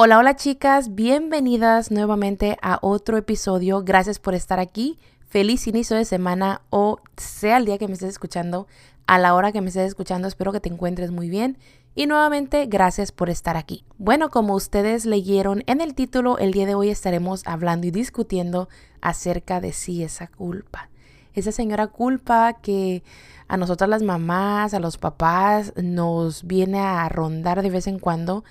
Hola, 0.00 0.18
hola 0.18 0.36
chicas, 0.36 0.94
bienvenidas 0.94 1.90
nuevamente 1.90 2.56
a 2.62 2.78
otro 2.82 3.16
episodio. 3.16 3.82
Gracias 3.82 4.20
por 4.20 4.36
estar 4.36 4.60
aquí. 4.60 4.96
Feliz 5.28 5.66
inicio 5.66 5.96
de 5.96 6.04
semana 6.04 6.60
o 6.70 7.00
sea 7.16 7.56
el 7.56 7.64
día 7.64 7.78
que 7.78 7.88
me 7.88 7.94
estés 7.94 8.10
escuchando, 8.10 8.68
a 9.08 9.18
la 9.18 9.34
hora 9.34 9.50
que 9.50 9.60
me 9.60 9.66
estés 9.66 9.88
escuchando. 9.88 10.28
Espero 10.28 10.52
que 10.52 10.60
te 10.60 10.68
encuentres 10.68 11.10
muy 11.10 11.28
bien. 11.28 11.58
Y 11.96 12.06
nuevamente, 12.06 12.66
gracias 12.66 13.10
por 13.10 13.28
estar 13.28 13.56
aquí. 13.56 13.84
Bueno, 13.98 14.30
como 14.30 14.54
ustedes 14.54 15.04
leyeron 15.04 15.64
en 15.66 15.80
el 15.80 15.96
título, 15.96 16.38
el 16.38 16.52
día 16.52 16.66
de 16.66 16.76
hoy 16.76 16.90
estaremos 16.90 17.42
hablando 17.44 17.88
y 17.88 17.90
discutiendo 17.90 18.68
acerca 19.00 19.60
de 19.60 19.72
sí 19.72 20.04
esa 20.04 20.28
culpa. 20.28 20.90
Esa 21.34 21.50
señora 21.50 21.88
culpa 21.88 22.52
que 22.62 23.02
a 23.48 23.56
nosotras 23.56 23.90
las 23.90 24.04
mamás, 24.04 24.74
a 24.74 24.78
los 24.78 24.96
papás, 24.96 25.72
nos 25.74 26.44
viene 26.44 26.78
a 26.78 27.08
rondar 27.08 27.62
de 27.62 27.70
vez 27.70 27.88
en 27.88 27.98
cuando 27.98 28.44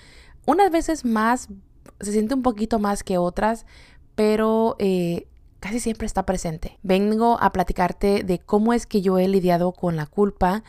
unas 0.47 0.71
veces 0.71 1.05
más, 1.05 1.49
se 1.99 2.11
siente 2.11 2.33
un 2.33 2.41
poquito 2.41 2.79
más 2.79 3.03
que 3.03 3.19
otras, 3.19 3.67
pero 4.15 4.75
eh, 4.79 5.27
casi 5.59 5.79
siempre 5.79 6.07
está 6.07 6.25
presente. 6.25 6.79
Vengo 6.81 7.37
a 7.39 7.51
platicarte 7.51 8.23
de 8.23 8.39
cómo 8.39 8.73
es 8.73 8.87
que 8.87 9.01
yo 9.01 9.19
he 9.19 9.27
lidiado 9.27 9.73
con 9.73 9.95
la 9.95 10.07
culpa 10.07 10.63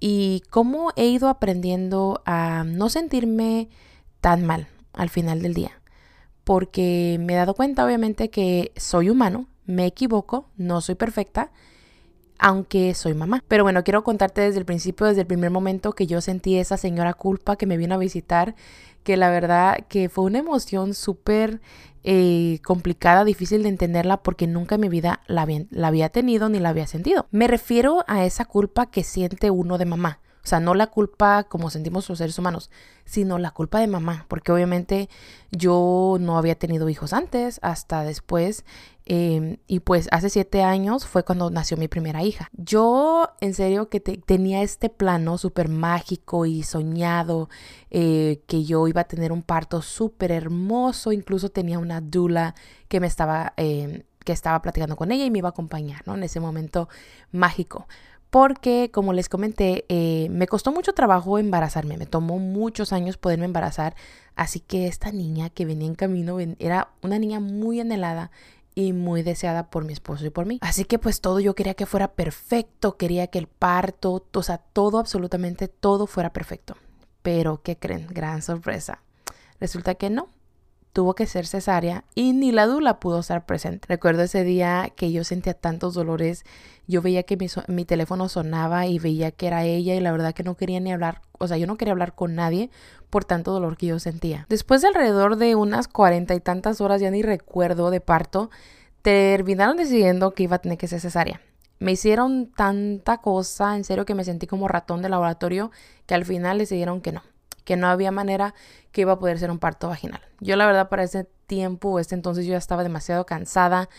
y 0.00 0.42
cómo 0.50 0.92
he 0.96 1.06
ido 1.06 1.28
aprendiendo 1.28 2.22
a 2.24 2.64
no 2.64 2.88
sentirme 2.88 3.68
tan 4.20 4.44
mal 4.44 4.66
al 4.94 5.10
final 5.10 5.42
del 5.42 5.54
día. 5.54 5.80
Porque 6.42 7.18
me 7.20 7.34
he 7.34 7.36
dado 7.36 7.54
cuenta 7.54 7.84
obviamente 7.84 8.30
que 8.30 8.72
soy 8.76 9.10
humano, 9.10 9.46
me 9.66 9.84
equivoco, 9.84 10.48
no 10.56 10.80
soy 10.80 10.94
perfecta, 10.94 11.52
aunque 12.38 12.94
soy 12.94 13.14
mamá. 13.14 13.42
Pero 13.48 13.64
bueno, 13.64 13.84
quiero 13.84 14.04
contarte 14.04 14.40
desde 14.40 14.58
el 14.58 14.64
principio, 14.64 15.06
desde 15.06 15.22
el 15.22 15.26
primer 15.26 15.50
momento 15.50 15.92
que 15.92 16.06
yo 16.06 16.20
sentí 16.20 16.56
esa 16.56 16.76
señora 16.76 17.14
culpa 17.14 17.56
que 17.56 17.66
me 17.66 17.76
vino 17.76 17.94
a 17.94 17.98
visitar 17.98 18.54
que 19.02 19.16
la 19.16 19.30
verdad 19.30 19.78
que 19.88 20.08
fue 20.08 20.24
una 20.24 20.38
emoción 20.38 20.94
súper 20.94 21.60
eh, 22.04 22.60
complicada, 22.64 23.24
difícil 23.24 23.62
de 23.62 23.70
entenderla 23.70 24.18
porque 24.18 24.46
nunca 24.46 24.76
en 24.76 24.82
mi 24.82 24.88
vida 24.88 25.20
la, 25.26 25.46
la 25.70 25.88
había 25.88 26.10
tenido 26.10 26.48
ni 26.48 26.58
la 26.58 26.70
había 26.70 26.86
sentido. 26.86 27.26
Me 27.30 27.48
refiero 27.48 28.04
a 28.06 28.24
esa 28.24 28.44
culpa 28.44 28.86
que 28.86 29.04
siente 29.04 29.50
uno 29.50 29.78
de 29.78 29.86
mamá. 29.86 30.20
O 30.44 30.46
sea, 30.48 30.60
no 30.60 30.74
la 30.74 30.86
culpa 30.86 31.44
como 31.44 31.68
sentimos 31.68 32.08
los 32.08 32.18
seres 32.18 32.38
humanos, 32.38 32.70
sino 33.04 33.38
la 33.38 33.50
culpa 33.50 33.80
de 33.80 33.86
mamá, 33.86 34.24
porque 34.28 34.50
obviamente 34.50 35.10
yo 35.50 36.16
no 36.20 36.38
había 36.38 36.54
tenido 36.54 36.88
hijos 36.88 37.12
antes, 37.12 37.58
hasta 37.62 38.02
después, 38.02 38.64
em, 39.08 39.56
y 39.66 39.80
pues 39.80 40.08
hace 40.12 40.30
siete 40.30 40.62
años 40.62 41.06
fue 41.06 41.24
cuando 41.24 41.50
nació 41.50 41.76
mi 41.76 41.88
primera 41.88 42.22
hija. 42.22 42.48
Yo 42.52 43.30
en 43.40 43.54
serio 43.54 43.88
que 43.88 44.00
tenía 44.00 44.62
este 44.62 44.88
plano 44.90 45.38
súper 45.38 45.68
mágico 45.68 46.46
y 46.46 46.62
soñado, 46.62 47.48
eh, 47.90 48.42
que 48.46 48.64
yo 48.64 48.86
iba 48.88 49.00
a 49.02 49.08
tener 49.08 49.32
un 49.32 49.42
parto 49.42 49.82
súper 49.82 50.30
hermoso, 50.32 51.12
incluso 51.12 51.50
tenía 51.50 51.78
una 51.78 52.00
dula 52.00 52.54
que 52.88 53.00
me 53.00 53.06
estaba... 53.06 53.54
Em, 53.56 54.02
que 54.24 54.32
estaba 54.32 54.60
platicando 54.60 54.94
con 54.94 55.10
ella 55.10 55.24
y 55.24 55.30
me 55.30 55.38
iba 55.38 55.48
a 55.48 55.52
acompañar, 55.52 56.02
¿no? 56.06 56.14
En 56.14 56.22
ese 56.22 56.38
momento 56.38 56.90
mágico 57.32 57.86
porque, 58.30 58.90
como 58.92 59.12
les 59.12 59.28
comenté, 59.28 59.84
eh, 59.88 60.28
me 60.30 60.46
costó 60.46 60.72
mucho 60.72 60.92
trabajo 60.92 61.38
embarazarme, 61.38 61.96
me 61.96 62.06
tomó 62.06 62.38
muchos 62.38 62.92
años 62.92 63.16
poderme 63.16 63.46
embarazar, 63.46 63.94
así 64.36 64.60
que 64.60 64.86
esta 64.86 65.12
niña 65.12 65.50
que 65.50 65.64
venía 65.64 65.88
en 65.88 65.94
camino 65.94 66.38
era 66.58 66.90
una 67.02 67.18
niña 67.18 67.40
muy 67.40 67.80
anhelada 67.80 68.30
y 68.78 68.92
muy 68.92 69.24
deseada 69.24 69.70
por 69.70 69.84
mi 69.84 69.92
esposo 69.92 70.24
y 70.24 70.30
por 70.30 70.46
mí. 70.46 70.60
Así 70.60 70.84
que 70.84 71.00
pues 71.00 71.20
todo 71.20 71.40
yo 71.40 71.56
quería 71.56 71.74
que 71.74 71.84
fuera 71.84 72.12
perfecto, 72.12 72.96
quería 72.96 73.26
que 73.26 73.40
el 73.40 73.48
parto, 73.48 74.24
o 74.32 74.42
sea, 74.44 74.58
todo, 74.58 75.00
absolutamente 75.00 75.66
todo 75.66 76.06
fuera 76.06 76.32
perfecto. 76.32 76.76
Pero, 77.22 77.60
¿qué 77.60 77.76
creen? 77.76 78.06
Gran 78.08 78.40
sorpresa. 78.40 79.02
Resulta 79.58 79.96
que 79.96 80.10
no, 80.10 80.28
tuvo 80.92 81.16
que 81.16 81.26
ser 81.26 81.48
cesárea 81.48 82.04
y 82.14 82.32
ni 82.34 82.52
la 82.52 82.68
dula 82.68 83.00
pudo 83.00 83.18
estar 83.18 83.46
presente. 83.46 83.86
Recuerdo 83.88 84.22
ese 84.22 84.44
día 84.44 84.92
que 84.94 85.10
yo 85.10 85.24
sentía 85.24 85.54
tantos 85.54 85.94
dolores, 85.94 86.44
yo 86.88 87.02
veía 87.02 87.22
que 87.22 87.36
mi, 87.68 87.84
teléfono 87.84 88.28
sonaba 88.28 88.86
y 88.86 88.98
veía 88.98 89.30
que 89.30 89.46
era 89.46 89.64
ella 89.64 89.94
y 89.94 90.00
la 90.00 90.10
verdad 90.10 90.32
que 90.34 90.42
no 90.42 90.56
quería 90.56 90.80
ni 90.80 90.90
hablar, 90.90 91.20
o 91.38 91.46
sea, 91.46 91.58
yo 91.58 91.66
no 91.66 91.76
quería 91.76 91.92
hablar 91.92 92.14
con 92.14 92.34
nadie 92.34 92.70
por 93.10 93.24
tanto 93.24 93.52
dolor 93.52 93.76
que 93.76 93.86
yo 93.86 93.98
sentía. 94.00 94.46
Después 94.48 94.80
de 94.80 94.88
alrededor 94.88 95.36
de 95.36 95.54
unas 95.54 95.86
cuarenta 95.86 96.34
y 96.34 96.40
tantas 96.40 96.80
horas, 96.80 97.00
ya 97.00 97.10
ni 97.10 97.22
recuerdo 97.22 97.90
de 97.90 98.00
parto, 98.00 98.50
terminaron 99.02 99.76
decidiendo 99.76 100.32
que 100.32 100.44
iba 100.44 100.56
a 100.56 100.60
tener 100.60 100.78
que 100.78 100.88
ser 100.88 101.00
cesárea. 101.00 101.40
Me 101.78 101.92
hicieron 101.92 102.50
tanta 102.50 103.18
cosa, 103.18 103.76
en 103.76 103.84
serio 103.84 104.04
que 104.04 104.14
me 104.14 104.24
sentí 104.24 104.46
como 104.46 104.66
ratón 104.66 105.02
de 105.02 105.10
laboratorio, 105.10 105.70
que 106.06 106.14
al 106.14 106.24
final 106.24 106.58
decidieron 106.58 107.00
que 107.00 107.12
no 107.12 107.22
que 107.68 107.76
no 107.76 107.88
había 107.88 108.10
manera 108.10 108.54
que 108.92 109.02
iba 109.02 109.12
a 109.12 109.18
poder 109.18 109.38
ser 109.38 109.50
un 109.50 109.58
parto 109.58 109.88
vaginal. 109.88 110.22
Yo 110.40 110.56
la 110.56 110.64
verdad 110.64 110.88
para 110.88 111.02
ese 111.02 111.24
tiempo, 111.46 112.00
este 112.00 112.14
entonces 112.14 112.46
yo 112.46 112.52
ya 112.52 112.56
estaba 112.56 112.82
demasiado 112.82 113.26
cansada 113.26 113.90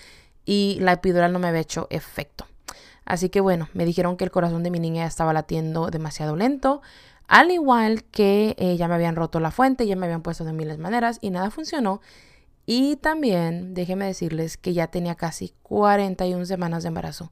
y 0.43 0.79
la 0.79 0.93
epidural 0.93 1.31
no 1.31 1.37
me 1.37 1.49
había 1.49 1.61
hecho 1.61 1.85
efecto. 1.91 2.47
Así 3.09 3.29
que 3.29 3.41
bueno, 3.41 3.67
me 3.73 3.85
dijeron 3.85 4.17
que 4.17 4.23
el 4.23 4.29
corazón 4.29 4.61
de 4.61 4.69
mi 4.69 4.79
niña 4.79 5.07
estaba 5.07 5.33
latiendo 5.33 5.87
demasiado 5.87 6.35
lento, 6.35 6.83
al 7.27 7.49
igual 7.49 8.03
que 8.03 8.55
eh, 8.59 8.77
ya 8.77 8.87
me 8.87 8.93
habían 8.93 9.15
roto 9.15 9.39
la 9.39 9.49
fuente, 9.49 9.87
ya 9.87 9.95
me 9.95 10.05
habían 10.05 10.21
puesto 10.21 10.45
de 10.45 10.53
miles 10.53 10.77
maneras 10.77 11.17
y 11.19 11.31
nada 11.31 11.49
funcionó. 11.49 12.01
Y 12.67 12.97
también 12.97 13.73
déjenme 13.73 14.05
decirles 14.05 14.57
que 14.57 14.73
ya 14.73 14.87
tenía 14.87 15.15
casi 15.15 15.55
41 15.63 16.45
semanas 16.45 16.83
de 16.83 16.89
embarazo 16.89 17.31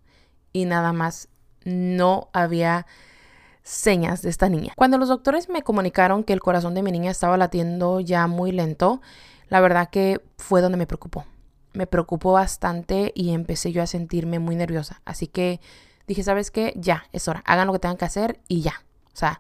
y 0.52 0.66
nada 0.66 0.94
más 0.94 1.30
no 1.64 2.30
había 2.34 2.88
señas 3.62 4.24
de 4.24 4.32
esta 4.32 4.50
niña. 4.50 4.74
Cuando 4.76 4.98
los 4.98 5.09
doctores 5.09 5.48
me 5.48 5.62
comunicaron 5.62 6.24
que 6.24 6.34
el 6.34 6.40
corazón 6.40 6.74
de 6.74 6.82
mi 6.82 6.92
niña 6.92 7.12
estaba 7.12 7.38
latiendo 7.38 8.00
ya 8.00 8.26
muy 8.26 8.52
lento, 8.52 9.00
la 9.48 9.62
verdad 9.62 9.92
que 9.92 10.22
fue 10.38 10.62
donde 10.62 10.80
me 10.80 10.88
preocupó. 10.88 11.24
Me 11.73 11.88
preocupó 11.88 12.33
bastante 12.33 13.11
y 13.16 13.31
empecé 13.31 13.72
yo 13.72 13.83
a 13.83 13.88
sentirme 13.88 14.39
muy 14.39 14.55
nerviosa. 14.55 15.01
Así 15.05 15.28
que 15.28 15.59
dije, 16.07 16.23
¿sabes 16.23 16.51
qué? 16.51 16.73
Ya, 16.75 17.05
es 17.11 17.28
hora. 17.28 17.44
Hagan 17.45 17.67
lo 17.67 17.73
que 17.73 17.79
tengan 17.79 17.97
que 17.97 18.05
hacer 18.05 18.39
y 18.47 18.61
ya. 18.61 18.83
O 19.13 19.17
sea, 19.17 19.39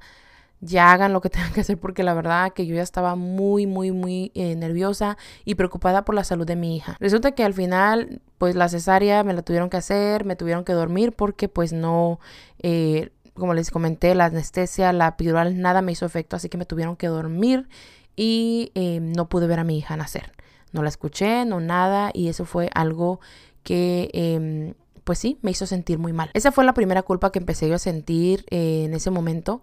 ya 0.59 0.91
hagan 0.91 1.13
lo 1.13 1.21
que 1.21 1.29
tengan 1.31 1.53
que 1.53 1.61
hacer 1.61 1.77
porque 1.77 2.03
la 2.03 2.13
verdad 2.13 2.53
que 2.53 2.65
yo 2.65 2.75
ya 2.75 2.81
estaba 2.81 3.15
muy, 3.15 3.67
muy, 3.67 3.91
muy 3.91 4.31
eh, 4.35 4.55
nerviosa 4.55 5.17
y 5.45 5.55
preocupada 5.55 6.05
por 6.05 6.15
la 6.15 6.23
salud 6.23 6.45
de 6.45 6.55
mi 6.55 6.75
hija. 6.75 6.97
Resulta 6.99 7.31
que 7.31 7.43
al 7.43 7.53
final, 7.53 8.21
pues 8.37 8.55
la 8.55 8.69
cesárea 8.69 9.23
me 9.23 9.33
la 9.33 9.41
tuvieron 9.41 9.69
que 9.69 9.77
hacer, 9.77 10.25
me 10.25 10.35
tuvieron 10.35 10.63
que 10.63 10.73
dormir 10.73 11.13
porque 11.13 11.47
pues 11.47 11.73
no, 11.73 12.19
eh, 12.59 13.11
como 13.33 13.53
les 13.53 13.71
comenté, 13.71 14.15
la 14.15 14.25
anestesia, 14.25 14.91
la 14.93 15.09
epidural, 15.09 15.61
nada 15.61 15.81
me 15.81 15.91
hizo 15.91 16.05
efecto, 16.05 16.35
así 16.35 16.49
que 16.49 16.57
me 16.57 16.65
tuvieron 16.65 16.95
que 16.95 17.07
dormir 17.07 17.67
y 18.15 18.71
eh, 18.75 18.99
no 18.99 19.29
pude 19.29 19.47
ver 19.47 19.59
a 19.59 19.63
mi 19.63 19.77
hija 19.77 19.95
nacer. 19.95 20.31
No 20.71 20.83
la 20.83 20.89
escuché, 20.89 21.45
no 21.45 21.59
nada, 21.59 22.11
y 22.13 22.27
eso 22.27 22.45
fue 22.45 22.69
algo 22.73 23.19
que, 23.63 24.09
em, 24.13 24.73
pues 25.03 25.19
sí, 25.19 25.37
me 25.41 25.51
hizo 25.51 25.65
sentir 25.65 25.99
muy 25.99 26.13
mal. 26.13 26.29
Esa 26.33 26.51
fue 26.51 26.65
la 26.65 26.73
primera 26.73 27.03
culpa 27.03 27.31
que 27.31 27.39
empecé 27.39 27.69
yo 27.69 27.75
a 27.75 27.79
sentir 27.79 28.45
eh, 28.49 28.83
en 28.85 28.93
ese 28.93 29.09
momento, 29.11 29.61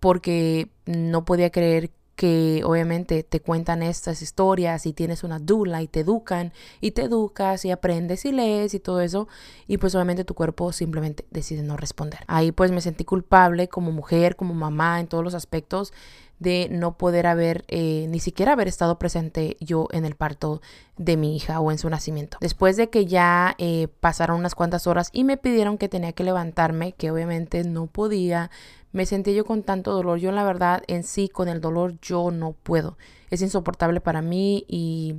porque 0.00 0.70
no 0.86 1.24
podía 1.24 1.50
creer 1.50 1.90
que 2.16 2.62
obviamente 2.64 3.22
te 3.22 3.40
cuentan 3.40 3.82
estas 3.82 4.22
historias 4.22 4.86
y 4.86 4.94
tienes 4.94 5.22
una 5.22 5.38
dula 5.38 5.82
y 5.82 5.86
te 5.86 6.00
educan 6.00 6.52
y 6.80 6.92
te 6.92 7.02
educas 7.02 7.64
y 7.66 7.70
aprendes 7.70 8.24
y 8.24 8.32
lees 8.32 8.72
y 8.72 8.80
todo 8.80 9.02
eso 9.02 9.28
y 9.66 9.76
pues 9.76 9.94
obviamente 9.94 10.24
tu 10.24 10.34
cuerpo 10.34 10.72
simplemente 10.72 11.26
decide 11.30 11.62
no 11.62 11.76
responder. 11.76 12.20
Ahí 12.26 12.52
pues 12.52 12.72
me 12.72 12.80
sentí 12.80 13.04
culpable 13.04 13.68
como 13.68 13.92
mujer, 13.92 14.34
como 14.34 14.54
mamá 14.54 14.98
en 14.98 15.08
todos 15.08 15.22
los 15.22 15.34
aspectos 15.34 15.92
de 16.38 16.68
no 16.70 16.96
poder 16.96 17.26
haber 17.26 17.64
eh, 17.68 18.06
ni 18.08 18.20
siquiera 18.20 18.52
haber 18.52 18.68
estado 18.68 18.98
presente 18.98 19.56
yo 19.60 19.88
en 19.92 20.04
el 20.04 20.14
parto 20.14 20.60
de 20.96 21.16
mi 21.16 21.36
hija 21.36 21.60
o 21.60 21.70
en 21.70 21.78
su 21.78 21.88
nacimiento. 21.88 22.38
Después 22.40 22.76
de 22.76 22.90
que 22.90 23.06
ya 23.06 23.54
eh, 23.58 23.88
pasaron 24.00 24.38
unas 24.38 24.54
cuantas 24.54 24.86
horas 24.86 25.10
y 25.12 25.24
me 25.24 25.36
pidieron 25.36 25.78
que 25.78 25.88
tenía 25.88 26.12
que 26.12 26.24
levantarme, 26.24 26.92
que 26.92 27.10
obviamente 27.10 27.64
no 27.64 27.86
podía, 27.86 28.50
me 28.92 29.06
sentí 29.06 29.34
yo 29.34 29.44
con 29.44 29.62
tanto 29.62 29.92
dolor. 29.92 30.18
Yo 30.18 30.32
la 30.32 30.44
verdad 30.44 30.82
en 30.88 31.04
sí 31.04 31.28
con 31.28 31.48
el 31.48 31.60
dolor 31.60 31.98
yo 32.00 32.30
no 32.30 32.52
puedo. 32.52 32.98
Es 33.30 33.42
insoportable 33.42 34.00
para 34.00 34.22
mí 34.22 34.64
y 34.68 35.14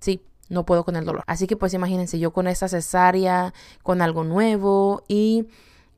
sí, 0.00 0.22
no 0.48 0.64
puedo 0.66 0.84
con 0.84 0.96
el 0.96 1.04
dolor. 1.04 1.24
Así 1.26 1.46
que 1.46 1.56
pues 1.56 1.74
imagínense 1.74 2.18
yo 2.18 2.32
con 2.32 2.46
esta 2.46 2.68
cesárea, 2.68 3.54
con 3.82 4.02
algo 4.02 4.24
nuevo 4.24 5.02
y 5.08 5.46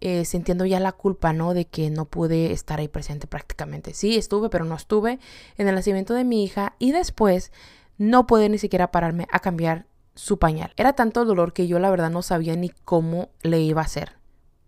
eh, 0.04 0.24
sintiendo 0.24 0.66
ya 0.66 0.80
la 0.80 0.90
culpa, 0.90 1.32
¿no? 1.32 1.54
De 1.54 1.66
que 1.66 1.88
no 1.88 2.06
pude 2.06 2.50
estar 2.50 2.80
ahí 2.80 2.88
presente 2.88 3.28
prácticamente. 3.28 3.94
Sí, 3.94 4.16
estuve, 4.16 4.48
pero 4.48 4.64
no 4.64 4.74
estuve 4.74 5.20
en 5.56 5.68
el 5.68 5.76
nacimiento 5.76 6.12
de 6.12 6.24
mi 6.24 6.42
hija 6.42 6.74
y 6.80 6.90
después 6.90 7.52
no 7.98 8.26
pude 8.26 8.48
ni 8.48 8.58
siquiera 8.58 8.90
pararme 8.90 9.28
a 9.30 9.38
cambiar 9.38 9.86
su 10.16 10.40
pañal. 10.40 10.72
Era 10.76 10.94
tanto 10.94 11.24
dolor 11.24 11.52
que 11.52 11.68
yo 11.68 11.78
la 11.78 11.88
verdad 11.88 12.10
no 12.10 12.22
sabía 12.22 12.56
ni 12.56 12.70
cómo 12.70 13.28
le 13.42 13.60
iba 13.60 13.80
a 13.80 13.84
hacer, 13.84 14.16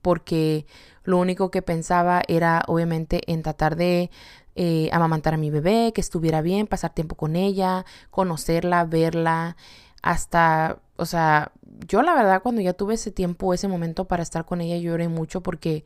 porque 0.03 0.67
lo 1.03 1.19
único 1.19 1.51
que 1.51 1.63
pensaba 1.63 2.23
era 2.29 2.63
obviamente 2.69 3.21
en 3.27 3.43
tratar 3.43 3.75
de 3.75 4.13
eh, 4.55 4.89
amamantar 4.93 5.35
a 5.35 5.39
mi 5.39 5.51
bebé, 5.51 5.91
que 5.93 6.01
estuviera 6.01 6.43
bien, 6.43 6.69
pasar 6.69 6.95
tiempo 6.95 7.17
con 7.17 7.35
ella, 7.35 7.85
conocerla, 8.13 8.85
verla, 8.85 9.57
hasta, 10.01 10.79
o 10.97 11.07
sea, 11.07 11.53
yo 11.89 12.03
la 12.03 12.15
verdad 12.15 12.43
cuando 12.43 12.61
ya 12.61 12.73
tuve 12.73 12.95
ese 12.95 13.11
tiempo, 13.11 13.55
ese 13.55 13.69
momento 13.69 14.07
para 14.07 14.23
estar 14.23 14.45
con 14.45 14.61
ella, 14.61 14.77
lloré 14.77 15.09
mucho 15.09 15.43
porque 15.43 15.85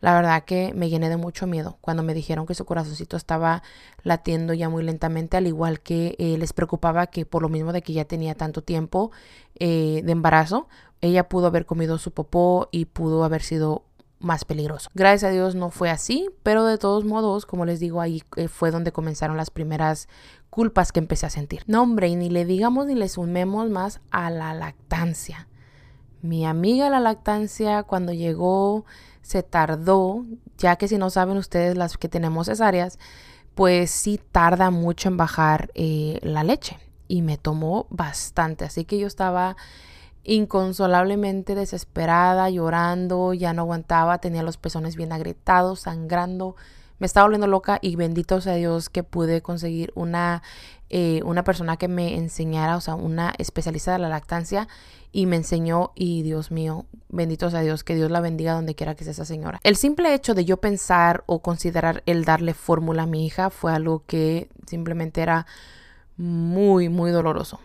la 0.00 0.14
verdad 0.14 0.44
que 0.44 0.72
me 0.74 0.88
llené 0.88 1.08
de 1.08 1.16
mucho 1.16 1.46
miedo 1.46 1.78
cuando 1.80 2.02
me 2.02 2.14
dijeron 2.14 2.46
que 2.46 2.54
su 2.54 2.64
corazoncito 2.64 3.16
estaba 3.16 3.62
latiendo 4.02 4.52
ya 4.52 4.68
muy 4.68 4.84
lentamente, 4.84 5.36
al 5.36 5.46
igual 5.46 5.80
que 5.80 6.16
eh, 6.18 6.36
les 6.38 6.52
preocupaba 6.52 7.06
que 7.06 7.24
por 7.24 7.42
lo 7.42 7.48
mismo 7.48 7.72
de 7.72 7.82
que 7.82 7.92
ya 7.92 8.04
tenía 8.04 8.34
tanto 8.34 8.62
tiempo 8.62 9.10
eh, 9.58 10.02
de 10.04 10.12
embarazo, 10.12 10.68
ella 11.00 11.28
pudo 11.28 11.46
haber 11.46 11.66
comido 11.66 11.98
su 11.98 12.12
popó 12.12 12.68
y 12.70 12.86
pudo 12.86 13.24
haber 13.24 13.42
sido 13.42 13.84
más 14.26 14.44
peligroso. 14.44 14.90
Gracias 14.94 15.30
a 15.30 15.32
Dios 15.32 15.54
no 15.54 15.70
fue 15.70 15.88
así, 15.88 16.28
pero 16.42 16.64
de 16.64 16.76
todos 16.76 17.04
modos, 17.04 17.46
como 17.46 17.64
les 17.64 17.80
digo, 17.80 18.00
ahí 18.00 18.22
eh, 18.36 18.48
fue 18.48 18.70
donde 18.70 18.92
comenzaron 18.92 19.36
las 19.36 19.50
primeras 19.50 20.08
culpas 20.50 20.92
que 20.92 20.98
empecé 20.98 21.26
a 21.26 21.30
sentir. 21.30 21.62
No, 21.66 21.82
hombre, 21.82 22.08
y 22.08 22.16
ni 22.16 22.28
le 22.28 22.44
digamos 22.44 22.86
ni 22.86 22.94
le 22.94 23.08
sumemos 23.08 23.70
más 23.70 24.00
a 24.10 24.30
la 24.30 24.52
lactancia. 24.52 25.48
Mi 26.20 26.44
amiga 26.44 26.90
la 26.90 27.00
lactancia 27.00 27.84
cuando 27.84 28.12
llegó 28.12 28.84
se 29.22 29.42
tardó, 29.42 30.24
ya 30.58 30.76
que 30.76 30.88
si 30.88 30.98
no 30.98 31.10
saben 31.10 31.36
ustedes 31.36 31.76
las 31.76 31.96
que 31.96 32.08
tenemos 32.08 32.46
cesáreas, 32.46 32.98
pues 33.54 33.90
sí 33.90 34.20
tarda 34.32 34.70
mucho 34.70 35.08
en 35.08 35.16
bajar 35.16 35.70
eh, 35.74 36.18
la 36.22 36.44
leche 36.44 36.78
y 37.08 37.22
me 37.22 37.38
tomó 37.38 37.86
bastante, 37.90 38.64
así 38.64 38.84
que 38.84 38.98
yo 38.98 39.06
estaba 39.06 39.56
inconsolablemente 40.26 41.54
desesperada, 41.54 42.50
llorando, 42.50 43.32
ya 43.32 43.52
no 43.52 43.62
aguantaba, 43.62 44.18
tenía 44.18 44.42
los 44.42 44.56
pezones 44.56 44.96
bien 44.96 45.12
agrietados, 45.12 45.80
sangrando, 45.80 46.56
me 46.98 47.06
estaba 47.06 47.26
volviendo 47.26 47.46
loca 47.46 47.78
y 47.80 47.96
bendito 47.96 48.40
sea 48.40 48.54
Dios 48.54 48.88
que 48.88 49.02
pude 49.02 49.42
conseguir 49.42 49.92
una, 49.94 50.42
eh, 50.90 51.20
una 51.24 51.44
persona 51.44 51.76
que 51.76 51.88
me 51.88 52.16
enseñara, 52.16 52.76
o 52.76 52.80
sea, 52.80 52.94
una 52.94 53.34
especialista 53.38 53.92
de 53.92 53.98
la 53.98 54.08
lactancia 54.08 54.66
y 55.12 55.26
me 55.26 55.36
enseñó 55.36 55.92
y 55.94 56.22
Dios 56.22 56.50
mío, 56.50 56.86
bendito 57.08 57.50
sea 57.50 57.60
Dios, 57.60 57.84
que 57.84 57.94
Dios 57.94 58.10
la 58.10 58.20
bendiga 58.20 58.54
donde 58.54 58.74
quiera 58.74 58.94
que 58.94 59.04
sea 59.04 59.12
esa 59.12 59.24
señora. 59.24 59.60
El 59.62 59.76
simple 59.76 60.14
hecho 60.14 60.34
de 60.34 60.44
yo 60.44 60.56
pensar 60.56 61.22
o 61.26 61.40
considerar 61.40 62.02
el 62.06 62.24
darle 62.24 62.54
fórmula 62.54 63.04
a 63.04 63.06
mi 63.06 63.26
hija 63.26 63.50
fue 63.50 63.72
algo 63.72 64.02
que 64.06 64.48
simplemente 64.66 65.22
era 65.22 65.46
muy, 66.16 66.88
muy 66.88 67.10
doloroso. 67.10 67.60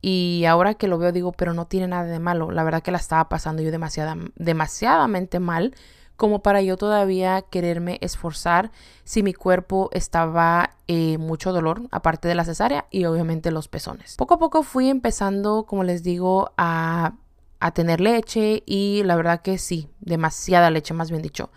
Y 0.00 0.44
ahora 0.46 0.74
que 0.74 0.88
lo 0.88 0.98
veo 0.98 1.12
digo, 1.12 1.32
pero 1.32 1.54
no 1.54 1.66
tiene 1.66 1.88
nada 1.88 2.04
de 2.04 2.18
malo. 2.18 2.50
La 2.50 2.64
verdad 2.64 2.82
que 2.82 2.90
la 2.90 2.98
estaba 2.98 3.28
pasando 3.28 3.62
yo 3.62 3.70
demasiada, 3.70 4.16
demasiadamente 4.36 5.40
mal 5.40 5.74
como 6.20 6.42
para 6.42 6.60
yo 6.60 6.76
todavía 6.76 7.40
quererme 7.40 7.96
esforzar 8.02 8.70
si 9.04 9.22
mi 9.22 9.32
cuerpo 9.32 9.88
estaba 9.92 10.76
eh, 10.86 11.16
mucho 11.16 11.50
dolor, 11.50 11.88
aparte 11.92 12.28
de 12.28 12.34
la 12.34 12.44
cesárea 12.44 12.84
y 12.90 13.06
obviamente 13.06 13.50
los 13.50 13.68
pezones. 13.68 14.16
Poco 14.16 14.34
a 14.34 14.38
poco 14.38 14.62
fui 14.62 14.90
empezando, 14.90 15.64
como 15.64 15.82
les 15.82 16.02
digo, 16.02 16.52
a, 16.58 17.14
a 17.60 17.72
tener 17.72 18.00
leche 18.00 18.62
y 18.66 19.02
la 19.04 19.16
verdad 19.16 19.42
que 19.42 19.58
sí, 19.58 19.88
demasiada 20.00 20.70
leche, 20.70 20.94
más 20.94 21.10
bien 21.10 21.22
dicho 21.22 21.50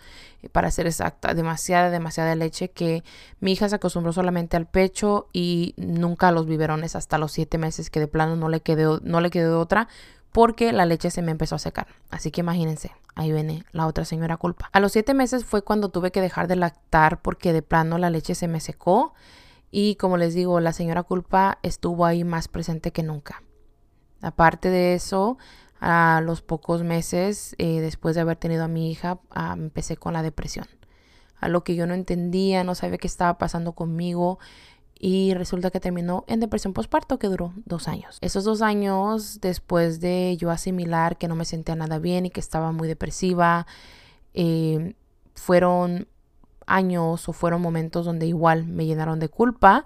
para 0.48 0.70
ser 0.70 0.86
exacta, 0.86 1.34
demasiada, 1.34 1.90
demasiada 1.90 2.34
leche 2.34 2.70
que 2.70 3.04
mi 3.40 3.52
hija 3.52 3.68
se 3.68 3.76
acostumbró 3.76 4.12
solamente 4.12 4.56
al 4.56 4.66
pecho 4.66 5.28
y 5.32 5.74
nunca 5.76 6.28
a 6.28 6.32
los 6.32 6.46
biberones 6.46 6.96
hasta 6.96 7.18
los 7.18 7.32
siete 7.32 7.58
meses 7.58 7.90
que 7.90 8.00
de 8.00 8.08
plano 8.08 8.36
no 8.36 8.48
le 8.48 8.60
quedó, 8.60 9.00
no 9.02 9.20
le 9.20 9.30
quedó 9.30 9.60
otra 9.60 9.88
porque 10.32 10.72
la 10.72 10.86
leche 10.86 11.10
se 11.10 11.22
me 11.22 11.30
empezó 11.30 11.54
a 11.54 11.60
secar. 11.60 11.86
Así 12.10 12.30
que 12.30 12.40
imagínense, 12.40 12.92
ahí 13.14 13.30
viene 13.32 13.64
la 13.72 13.86
otra 13.86 14.04
señora 14.04 14.36
culpa. 14.36 14.68
A 14.72 14.80
los 14.80 14.92
siete 14.92 15.14
meses 15.14 15.44
fue 15.44 15.62
cuando 15.62 15.90
tuve 15.90 16.10
que 16.10 16.20
dejar 16.20 16.48
de 16.48 16.56
lactar 16.56 17.22
porque 17.22 17.52
de 17.52 17.62
plano 17.62 17.98
la 17.98 18.10
leche 18.10 18.34
se 18.34 18.48
me 18.48 18.60
secó 18.60 19.14
y 19.70 19.94
como 19.96 20.16
les 20.16 20.34
digo, 20.34 20.60
la 20.60 20.72
señora 20.72 21.02
culpa 21.04 21.58
estuvo 21.62 22.04
ahí 22.04 22.24
más 22.24 22.48
presente 22.48 22.92
que 22.92 23.02
nunca. 23.02 23.42
Aparte 24.22 24.70
de 24.70 24.94
eso, 24.94 25.36
a 25.86 26.22
los 26.22 26.40
pocos 26.40 26.82
meses 26.82 27.54
eh, 27.58 27.82
después 27.82 28.14
de 28.14 28.22
haber 28.22 28.38
tenido 28.38 28.64
a 28.64 28.68
mi 28.68 28.90
hija, 28.90 29.18
ah, 29.28 29.54
empecé 29.54 29.98
con 29.98 30.14
la 30.14 30.22
depresión. 30.22 30.66
A 31.38 31.48
lo 31.48 31.62
que 31.62 31.74
yo 31.74 31.86
no 31.86 31.92
entendía, 31.92 32.64
no 32.64 32.74
sabía 32.74 32.96
qué 32.96 33.06
estaba 33.06 33.36
pasando 33.36 33.72
conmigo 33.72 34.38
y 34.98 35.34
resulta 35.34 35.70
que 35.70 35.80
terminó 35.80 36.24
en 36.26 36.40
depresión 36.40 36.72
postparto 36.72 37.18
que 37.18 37.26
duró 37.26 37.52
dos 37.66 37.86
años. 37.86 38.16
Esos 38.22 38.44
dos 38.44 38.62
años 38.62 39.42
después 39.42 40.00
de 40.00 40.38
yo 40.38 40.50
asimilar 40.50 41.18
que 41.18 41.28
no 41.28 41.34
me 41.34 41.44
sentía 41.44 41.76
nada 41.76 41.98
bien 41.98 42.24
y 42.24 42.30
que 42.30 42.40
estaba 42.40 42.72
muy 42.72 42.88
depresiva, 42.88 43.66
eh, 44.32 44.94
fueron 45.34 46.08
años 46.66 47.28
o 47.28 47.34
fueron 47.34 47.60
momentos 47.60 48.06
donde 48.06 48.26
igual 48.26 48.64
me 48.64 48.86
llenaron 48.86 49.20
de 49.20 49.28
culpa 49.28 49.84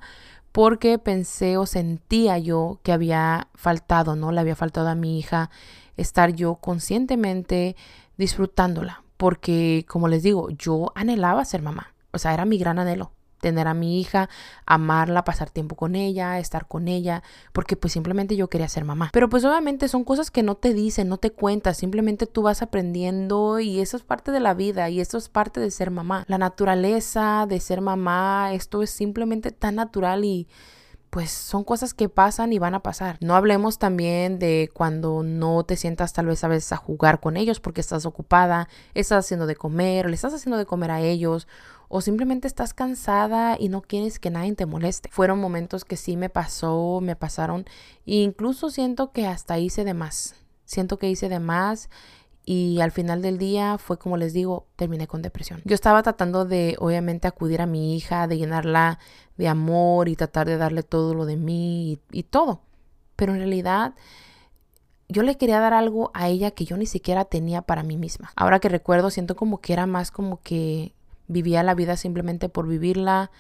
porque 0.53 0.97
pensé 1.01 1.57
o 1.57 1.67
sentía 1.67 2.39
yo 2.39 2.79
que 2.85 2.93
había 2.93 3.49
faltado, 3.57 4.15
¿no? 4.15 4.31
Le 4.31 4.39
había 4.39 4.55
faltado 4.55 4.87
a 4.87 4.95
mi 4.95 5.19
hija 5.19 5.51
estar 5.99 6.33
yo 6.33 6.55
conscientemente 6.55 7.77
disfrutándola, 8.17 9.05
porque 9.19 9.85
como 9.87 10.09
les 10.09 10.23
digo, 10.23 10.49
yo 10.51 10.93
anhelaba 10.95 11.45
ser 11.45 11.61
mamá, 11.61 11.95
o 12.13 12.19
sea, 12.19 12.33
era 12.33 12.47
mi 12.47 12.57
gran 12.57 12.79
anhelo 12.79 13.13
tener 13.41 13.69
a 13.69 13.75
mi 13.75 14.01
hija, 14.01 14.29
amarla, 14.67 15.25
pasar 15.25 15.51
tiempo 15.51 15.77
con 15.77 15.95
ella, 15.95 16.39
estar 16.39 16.67
con 16.67 16.89
ella, 16.89 17.23
porque 17.53 17.77
pues 17.77 17.93
simplemente 17.93 18.37
yo 18.37 18.49
quería 18.49 18.69
ser 18.69 18.85
mamá. 18.85 19.11
Pero 19.13 19.29
pues 19.29 19.45
obviamente 19.45 19.89
son 19.89 20.05
cosas 20.05 20.31
que 20.31 20.43
no 20.43 20.57
te 20.57 20.75
dicen, 20.75 21.09
no 21.09 21.19
te 21.19 21.31
cuentas, 21.31 21.77
simplemente 21.77 22.27
tú 22.27 22.43
vas 22.43 22.63
aprendiendo 22.63 23.61
y 23.61 23.81
eso 23.81 23.97
es 23.97 24.03
parte 24.03 24.33
de 24.33 24.41
la 24.41 24.55
vida 24.55 24.89
y 24.91 25.01
eso 25.01 25.19
es 25.19 25.29
parte 25.29 25.61
de 25.61 25.71
ser 25.71 25.91
mamá. 25.91 26.25
La 26.29 26.39
naturaleza 26.39 27.47
de 27.49 27.61
ser 27.61 27.81
mamá, 27.81 28.53
esto 28.53 28.83
es 28.83 28.91
simplemente 28.91 29.53
tan 29.53 29.77
natural 29.77 30.25
y 30.25 30.49
pues 31.11 31.31
son 31.31 31.65
cosas 31.65 31.95
que 31.95 32.09
pasan 32.09 32.53
y 32.53 32.59
van 32.59 32.75
a 32.75 32.83
pasar. 32.83 33.17
No 33.21 33.35
hablemos 33.35 33.79
también 33.79 34.39
de 34.39 34.71
cuando 34.73 35.23
no 35.23 35.65
te 35.65 35.77
sientas 35.77 36.13
tal 36.13 36.27
vez 36.27 36.45
a 36.45 36.49
veces 36.49 36.73
a 36.73 36.77
jugar 36.77 37.21
con 37.21 37.37
ellos 37.37 37.61
porque 37.61 37.81
estás 37.81 38.07
ocupada, 38.07 38.69
estás 38.95 39.25
haciendo 39.25 39.47
de 39.47 39.57
comer, 39.57 40.09
le 40.09 40.15
estás 40.15 40.35
haciendo 40.35 40.59
de 40.59 40.67
comer 40.67 40.91
a 40.91 41.01
ellos 41.01 41.49
o 41.89 42.01
simplemente 42.01 42.47
estás 42.47 42.75
cansada 42.75 43.57
y 43.59 43.69
no 43.69 43.81
quieres 43.81 44.19
que 44.19 44.31
nadie 44.31 44.55
te 44.55 44.67
moleste. 44.67 45.09
Fueron 45.11 45.41
momentos 45.41 45.85
que 45.85 45.97
sí 45.97 46.17
me 46.17 46.29
pasó, 46.29 47.01
me 47.03 47.17
pasaron 47.17 47.65
e 48.07 48.17
incluso 48.17 48.71
siento 48.71 49.13
que 49.13 49.27
hasta 49.27 49.59
hice 49.59 49.85
de 49.85 49.95
más. 49.95 50.35
Siento 50.67 50.99
que 50.99 51.09
hice 51.09 51.31
de 51.31 51.41
más 51.41 51.89
y 52.51 52.81
al 52.81 52.93
final 52.93 53.21
del 53.21 53.37
día 53.37 53.77
fue 53.77 53.99
como 53.99 54.17
les 54.17 54.33
digo, 54.33 54.69
terminé 54.75 55.07
con 55.07 55.21
depresión. 55.21 55.61
Yo 55.67 55.75
estaba 55.75 56.03
tratando 56.03 56.47
de 56.47 56.77
obviamente 56.79 57.29
acudir 57.29 57.61
a 57.61 57.67
mi 57.67 57.95
hija, 57.95 58.27
de 58.27 58.39
llenarla 58.39 58.99
de 59.37 59.49
amor 59.49 60.09
y 60.09 60.17
tratar 60.17 60.47
de 60.47 60.57
darle 60.57 60.83
todo 60.83 61.13
lo 61.13 61.27
de 61.27 61.37
mí 61.37 61.99
y, 62.11 62.23
todo. 62.23 62.63
Pero 63.17 63.35
en 63.35 63.41
realidad 63.41 63.95
yo 65.11 65.25
le 65.25 65.37
quería 65.37 65.61
dar 65.61 65.75
algo 65.75 66.11
a 66.15 66.29
ella 66.29 66.51
que 66.53 66.65
yo 66.65 66.79
ni 66.79 66.87
siquiera 66.87 67.27
tenía 67.27 67.61
para 67.61 67.83
mí 67.83 67.99
misma. 67.99 68.33
Ahora 68.35 68.61
que 68.61 68.71
recuerdo, 68.71 69.11
siento 69.11 69.37
como 69.37 69.61
que 69.61 69.75
era 69.75 69.85
más 69.85 70.11
como 70.11 70.41
que 70.41 70.95
vivía 71.27 71.63
la 71.63 71.75
vida 71.75 71.99
simplemente 71.99 72.49
por 72.49 72.67
vivirla 72.67 73.31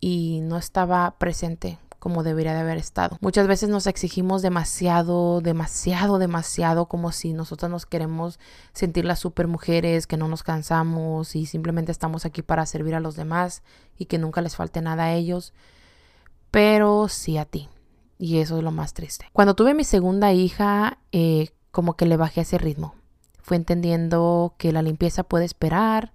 y 0.00 0.40
no 0.42 0.56
estaba 0.56 1.12
presente 1.18 1.78
como 2.00 2.24
debería 2.24 2.54
de 2.54 2.60
haber 2.60 2.78
estado. 2.78 3.16
Muchas 3.20 3.46
veces 3.46 3.68
nos 3.68 3.86
exigimos 3.86 4.42
demasiado, 4.42 5.40
demasiado, 5.40 6.18
demasiado, 6.18 6.86
como 6.86 7.12
si 7.12 7.32
nosotros 7.32 7.70
nos 7.70 7.86
queremos 7.86 8.40
sentir 8.72 9.04
las 9.04 9.20
super 9.20 9.46
mujeres, 9.46 10.08
que 10.08 10.16
no 10.16 10.26
nos 10.26 10.42
cansamos 10.42 11.36
y 11.36 11.46
simplemente 11.46 11.92
estamos 11.92 12.24
aquí 12.26 12.42
para 12.42 12.66
servir 12.66 12.96
a 12.96 13.00
los 13.00 13.14
demás 13.14 13.62
y 13.96 14.06
que 14.06 14.18
nunca 14.18 14.40
les 14.40 14.56
falte 14.56 14.80
nada 14.80 15.04
a 15.04 15.12
ellos, 15.12 15.52
pero 16.50 17.08
sí 17.08 17.38
a 17.38 17.44
ti. 17.44 17.68
Y 18.18 18.38
eso 18.38 18.58
es 18.58 18.64
lo 18.64 18.72
más 18.72 18.94
triste. 18.94 19.26
Cuando 19.32 19.54
tuve 19.54 19.74
mi 19.74 19.84
segunda 19.84 20.32
hija, 20.32 20.98
eh, 21.12 21.50
como 21.70 21.94
que 21.94 22.06
le 22.06 22.16
bajé 22.16 22.40
ese 22.42 22.58
ritmo. 22.58 22.94
Fue 23.42 23.56
entendiendo 23.56 24.54
que 24.58 24.72
la 24.72 24.82
limpieza 24.82 25.22
puede 25.22 25.44
esperar, 25.44 26.12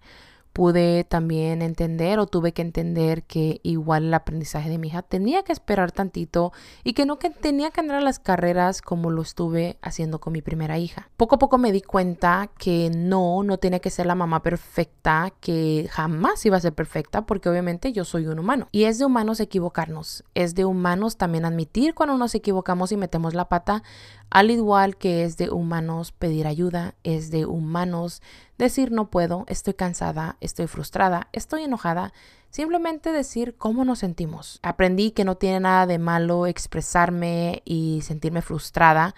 pude 0.55 1.03
también 1.03 1.61
entender 1.61 2.17
o 2.17 2.27
tuve 2.27 2.53
que 2.53 2.61
entender 2.61 3.23
que 3.23 3.59
igual 3.61 4.05
el 4.05 4.13
aprendizaje 4.13 4.69
de 4.69 4.77
mi 4.77 4.87
hija 4.87 5.01
tenía 5.01 5.43
que 5.43 5.51
esperar 5.51 5.91
tantito 5.91 6.53
y 6.85 6.93
que 6.93 7.05
no 7.05 7.19
que 7.19 7.29
tenía 7.29 7.71
que 7.71 7.81
andar 7.81 7.97
a 7.97 8.01
las 8.01 8.19
carreras 8.19 8.81
como 8.81 9.11
lo 9.11 9.21
estuve 9.21 9.77
haciendo 9.81 10.21
con 10.21 10.31
mi 10.31 10.41
primera 10.41 10.77
hija. 10.77 11.09
Poco 11.17 11.35
a 11.35 11.39
poco 11.39 11.57
me 11.57 11.73
di 11.73 11.81
cuenta 11.81 12.49
que 12.57 12.89
no, 12.95 13.43
no 13.43 13.57
tenía 13.57 13.79
que 13.79 13.89
ser 13.89 14.05
la 14.05 14.15
mamá 14.15 14.43
perfecta, 14.43 15.33
que 15.41 15.89
jamás 15.91 16.45
iba 16.45 16.55
a 16.55 16.61
ser 16.61 16.71
perfecta 16.71 17.25
porque 17.25 17.49
obviamente 17.49 17.91
yo 17.91 18.05
soy 18.05 18.27
un 18.27 18.39
humano 18.39 18.69
y 18.71 18.85
es 18.85 18.97
de 18.97 19.03
humanos 19.03 19.41
equivocarnos, 19.41 20.23
es 20.35 20.55
de 20.55 20.63
humanos 20.63 21.17
también 21.17 21.43
admitir 21.43 21.93
cuando 21.95 22.17
nos 22.17 22.33
equivocamos 22.33 22.93
y 22.93 22.95
metemos 22.95 23.33
la 23.33 23.49
pata, 23.49 23.83
al 24.29 24.51
igual 24.51 24.97
que 24.97 25.23
es 25.23 25.37
de 25.37 25.49
humanos 25.49 26.11
pedir 26.11 26.47
ayuda, 26.47 26.95
es 27.03 27.31
de 27.31 27.45
humanos 27.45 28.21
decir 28.57 28.91
no 28.91 29.09
puedo, 29.09 29.45
estoy 29.47 29.73
cansada, 29.73 30.37
estoy 30.41 30.67
frustrada, 30.67 31.29
estoy 31.31 31.63
enojada, 31.63 32.13
simplemente 32.49 33.11
decir 33.11 33.55
cómo 33.57 33.85
nos 33.85 33.99
sentimos. 33.99 34.59
Aprendí 34.63 35.11
que 35.11 35.25
no 35.25 35.35
tiene 35.35 35.59
nada 35.61 35.85
de 35.85 35.99
malo 35.99 36.47
expresarme 36.47 37.61
y 37.65 38.01
sentirme 38.03 38.41
frustrada, 38.41 39.15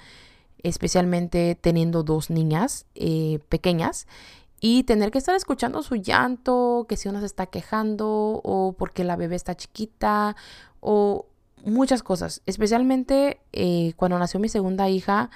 especialmente 0.63 1.55
teniendo 1.59 2.03
dos 2.03 2.29
niñas 2.29 2.85
eh, 2.95 3.39
pequeñas 3.49 4.07
y 4.59 4.83
tener 4.83 5.11
que 5.11 5.19
estar 5.19 5.35
escuchando 5.35 5.83
su 5.83 5.95
llanto, 5.95 6.85
que 6.89 6.97
si 6.97 7.09
una 7.09 7.19
se 7.19 7.27
está 7.27 7.45
quejando 7.45 8.41
o 8.43 8.75
porque 8.77 9.03
la 9.03 9.15
bebé 9.15 9.35
está 9.35 9.55
chiquita 9.55 10.35
o 10.79 11.27
muchas 11.63 12.03
cosas, 12.03 12.41
especialmente 12.45 13.39
eh, 13.53 13.93
cuando 13.95 14.17
nació 14.19 14.39
mi 14.39 14.49
segunda 14.49 14.89
hija, 14.89 15.29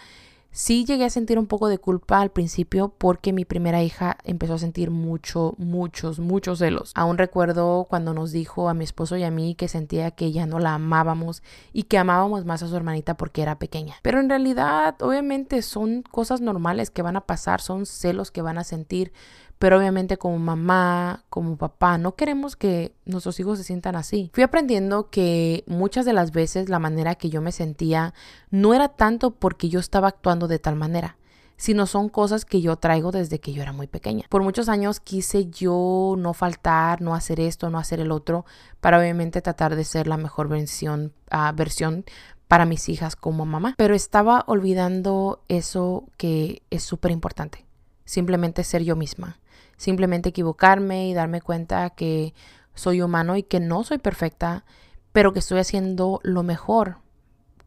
Sí 0.53 0.83
llegué 0.83 1.05
a 1.05 1.09
sentir 1.09 1.39
un 1.39 1.47
poco 1.47 1.69
de 1.69 1.77
culpa 1.77 2.19
al 2.19 2.29
principio 2.29 2.93
porque 2.97 3.31
mi 3.31 3.45
primera 3.45 3.81
hija 3.83 4.17
empezó 4.25 4.55
a 4.55 4.57
sentir 4.57 4.91
mucho, 4.91 5.55
muchos, 5.57 6.19
muchos 6.19 6.59
celos. 6.59 6.91
Aún 6.93 7.17
recuerdo 7.17 7.87
cuando 7.89 8.13
nos 8.13 8.33
dijo 8.33 8.67
a 8.67 8.73
mi 8.73 8.83
esposo 8.83 9.15
y 9.15 9.23
a 9.23 9.31
mí 9.31 9.55
que 9.55 9.69
sentía 9.69 10.11
que 10.11 10.33
ya 10.33 10.45
no 10.45 10.59
la 10.59 10.73
amábamos 10.73 11.41
y 11.71 11.83
que 11.83 11.97
amábamos 11.97 12.43
más 12.43 12.63
a 12.63 12.67
su 12.67 12.75
hermanita 12.75 13.15
porque 13.15 13.43
era 13.43 13.59
pequeña. 13.59 13.95
Pero 14.01 14.19
en 14.19 14.27
realidad, 14.27 15.01
obviamente, 15.01 15.61
son 15.61 16.01
cosas 16.01 16.41
normales 16.41 16.89
que 16.89 17.01
van 17.01 17.15
a 17.15 17.21
pasar, 17.21 17.61
son 17.61 17.85
celos 17.85 18.29
que 18.29 18.41
van 18.41 18.57
a 18.57 18.65
sentir. 18.65 19.13
Pero 19.61 19.77
obviamente 19.77 20.17
como 20.17 20.39
mamá, 20.39 21.23
como 21.29 21.55
papá, 21.55 21.99
no 21.99 22.15
queremos 22.15 22.55
que 22.55 22.95
nuestros 23.05 23.39
hijos 23.39 23.59
se 23.59 23.63
sientan 23.63 23.95
así. 23.95 24.31
Fui 24.33 24.41
aprendiendo 24.41 25.11
que 25.11 25.63
muchas 25.67 26.03
de 26.03 26.13
las 26.13 26.31
veces 26.31 26.67
la 26.67 26.79
manera 26.79 27.13
que 27.13 27.29
yo 27.29 27.43
me 27.43 27.51
sentía 27.51 28.15
no 28.49 28.73
era 28.73 28.87
tanto 28.87 29.35
porque 29.35 29.69
yo 29.69 29.79
estaba 29.79 30.07
actuando 30.07 30.47
de 30.47 30.57
tal 30.57 30.77
manera, 30.77 31.15
sino 31.57 31.85
son 31.85 32.09
cosas 32.09 32.43
que 32.43 32.59
yo 32.59 32.77
traigo 32.77 33.11
desde 33.11 33.39
que 33.39 33.53
yo 33.53 33.61
era 33.61 33.71
muy 33.71 33.85
pequeña. 33.85 34.25
Por 34.29 34.41
muchos 34.41 34.67
años 34.67 34.99
quise 34.99 35.45
yo 35.51 36.15
no 36.17 36.33
faltar, 36.33 36.99
no 37.01 37.13
hacer 37.13 37.39
esto, 37.39 37.69
no 37.69 37.77
hacer 37.77 37.99
el 37.99 38.11
otro, 38.11 38.45
para 38.79 38.97
obviamente 38.97 39.43
tratar 39.43 39.75
de 39.75 39.83
ser 39.83 40.07
la 40.07 40.17
mejor 40.17 40.47
versión, 40.47 41.13
uh, 41.31 41.55
versión 41.55 42.03
para 42.47 42.65
mis 42.65 42.89
hijas 42.89 43.15
como 43.15 43.45
mamá. 43.45 43.75
Pero 43.77 43.93
estaba 43.93 44.43
olvidando 44.47 45.43
eso 45.49 46.05
que 46.17 46.63
es 46.71 46.81
súper 46.81 47.11
importante, 47.11 47.63
simplemente 48.05 48.63
ser 48.63 48.81
yo 48.81 48.95
misma 48.95 49.37
simplemente 49.81 50.29
equivocarme 50.29 51.09
y 51.09 51.15
darme 51.15 51.41
cuenta 51.41 51.89
que 51.89 52.35
soy 52.75 53.01
humano 53.01 53.35
y 53.35 53.41
que 53.41 53.59
no 53.59 53.83
soy 53.83 53.97
perfecta, 53.97 54.63
pero 55.11 55.33
que 55.33 55.39
estoy 55.39 55.57
haciendo 55.57 56.19
lo 56.21 56.43
mejor 56.43 56.97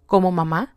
como 0.07 0.31
mamá 0.31 0.77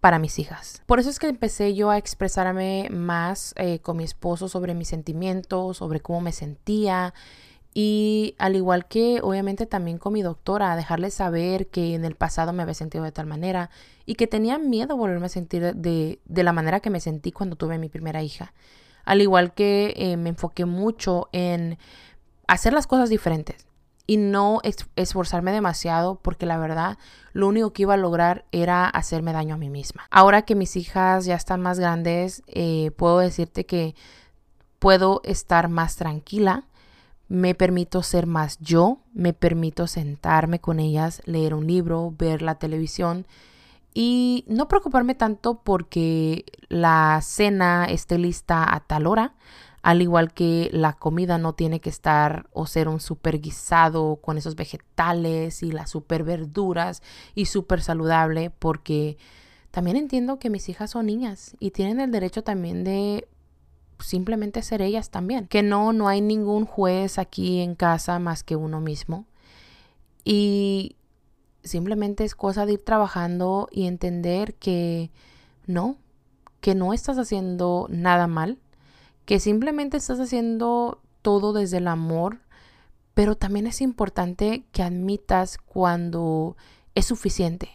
para 0.00 0.20
mis 0.20 0.38
hijas. 0.38 0.82
Por 0.86 1.00
eso 1.00 1.10
es 1.10 1.18
que 1.18 1.26
empecé 1.26 1.74
yo 1.74 1.90
a 1.90 1.98
expresarme 1.98 2.86
más 2.92 3.52
eh, 3.56 3.80
con 3.80 3.96
mi 3.96 4.04
esposo 4.04 4.48
sobre 4.48 4.74
mis 4.74 4.86
sentimientos, 4.86 5.78
sobre 5.78 5.98
cómo 5.98 6.20
me 6.20 6.30
sentía 6.30 7.14
y 7.74 8.36
al 8.38 8.54
igual 8.54 8.86
que 8.86 9.18
obviamente 9.24 9.66
también 9.66 9.98
con 9.98 10.12
mi 10.12 10.22
doctora, 10.22 10.72
a 10.72 10.76
dejarle 10.76 11.10
saber 11.10 11.66
que 11.66 11.96
en 11.96 12.04
el 12.04 12.14
pasado 12.14 12.52
me 12.52 12.62
había 12.62 12.74
sentido 12.74 13.02
de 13.02 13.10
tal 13.10 13.26
manera 13.26 13.70
y 14.04 14.14
que 14.14 14.28
tenía 14.28 14.56
miedo 14.58 14.96
volverme 14.96 15.26
a 15.26 15.30
sentir 15.30 15.74
de, 15.74 16.20
de 16.24 16.42
la 16.44 16.52
manera 16.52 16.78
que 16.78 16.90
me 16.90 17.00
sentí 17.00 17.32
cuando 17.32 17.56
tuve 17.56 17.76
mi 17.78 17.88
primera 17.88 18.22
hija. 18.22 18.54
Al 19.06 19.22
igual 19.22 19.54
que 19.54 19.94
eh, 19.96 20.18
me 20.18 20.28
enfoqué 20.28 20.66
mucho 20.66 21.30
en 21.32 21.78
hacer 22.46 22.74
las 22.74 22.86
cosas 22.86 23.08
diferentes 23.08 23.66
y 24.06 24.18
no 24.18 24.60
esforzarme 24.94 25.52
demasiado 25.52 26.16
porque 26.16 26.46
la 26.46 26.58
verdad 26.58 26.98
lo 27.32 27.48
único 27.48 27.72
que 27.72 27.82
iba 27.82 27.94
a 27.94 27.98
lograr 27.98 28.44
era 28.52 28.86
hacerme 28.88 29.32
daño 29.32 29.54
a 29.54 29.58
mí 29.58 29.70
misma. 29.70 30.06
Ahora 30.10 30.42
que 30.42 30.54
mis 30.54 30.76
hijas 30.76 31.24
ya 31.24 31.34
están 31.34 31.60
más 31.60 31.78
grandes, 31.78 32.42
eh, 32.46 32.90
puedo 32.96 33.18
decirte 33.18 33.64
que 33.64 33.94
puedo 34.78 35.20
estar 35.24 35.68
más 35.68 35.96
tranquila, 35.96 36.64
me 37.28 37.54
permito 37.54 38.02
ser 38.02 38.26
más 38.26 38.58
yo, 38.60 38.98
me 39.12 39.32
permito 39.32 39.86
sentarme 39.86 40.60
con 40.60 40.78
ellas, 40.78 41.22
leer 41.24 41.54
un 41.54 41.66
libro, 41.66 42.14
ver 42.16 42.42
la 42.42 42.56
televisión 42.56 43.26
y 43.98 44.44
no 44.46 44.68
preocuparme 44.68 45.14
tanto 45.14 45.62
porque 45.62 46.44
la 46.68 47.18
cena 47.22 47.86
esté 47.86 48.18
lista 48.18 48.74
a 48.74 48.80
tal 48.80 49.06
hora, 49.06 49.36
al 49.80 50.02
igual 50.02 50.34
que 50.34 50.68
la 50.70 50.92
comida 50.92 51.38
no 51.38 51.54
tiene 51.54 51.80
que 51.80 51.88
estar 51.88 52.46
o 52.52 52.66
ser 52.66 52.88
un 52.88 53.00
super 53.00 53.40
guisado 53.40 54.16
con 54.16 54.36
esos 54.36 54.54
vegetales 54.54 55.62
y 55.62 55.72
las 55.72 55.88
super 55.88 56.24
verduras 56.24 57.02
y 57.34 57.46
súper 57.46 57.80
saludable, 57.80 58.50
porque 58.50 59.16
también 59.70 59.96
entiendo 59.96 60.38
que 60.38 60.50
mis 60.50 60.68
hijas 60.68 60.90
son 60.90 61.06
niñas 61.06 61.56
y 61.58 61.70
tienen 61.70 61.98
el 61.98 62.12
derecho 62.12 62.44
también 62.44 62.84
de 62.84 63.26
simplemente 63.98 64.60
ser 64.60 64.82
ellas 64.82 65.08
también. 65.08 65.46
Que 65.46 65.62
no, 65.62 65.94
no 65.94 66.08
hay 66.08 66.20
ningún 66.20 66.66
juez 66.66 67.18
aquí 67.18 67.60
en 67.60 67.74
casa 67.74 68.18
más 68.18 68.42
que 68.42 68.56
uno 68.56 68.82
mismo. 68.82 69.24
Y 70.22 70.96
Simplemente 71.66 72.24
es 72.24 72.34
cosa 72.34 72.66
de 72.66 72.74
ir 72.74 72.84
trabajando 72.84 73.68
y 73.70 73.86
entender 73.86 74.54
que 74.54 75.10
no, 75.66 75.96
que 76.60 76.74
no 76.74 76.92
estás 76.92 77.18
haciendo 77.18 77.86
nada 77.90 78.26
mal, 78.26 78.58
que 79.24 79.40
simplemente 79.40 79.96
estás 79.96 80.20
haciendo 80.20 81.00
todo 81.22 81.52
desde 81.52 81.78
el 81.78 81.88
amor, 81.88 82.40
pero 83.14 83.36
también 83.36 83.66
es 83.66 83.80
importante 83.80 84.64
que 84.72 84.82
admitas 84.82 85.58
cuando 85.58 86.56
es 86.94 87.06
suficiente 87.06 87.70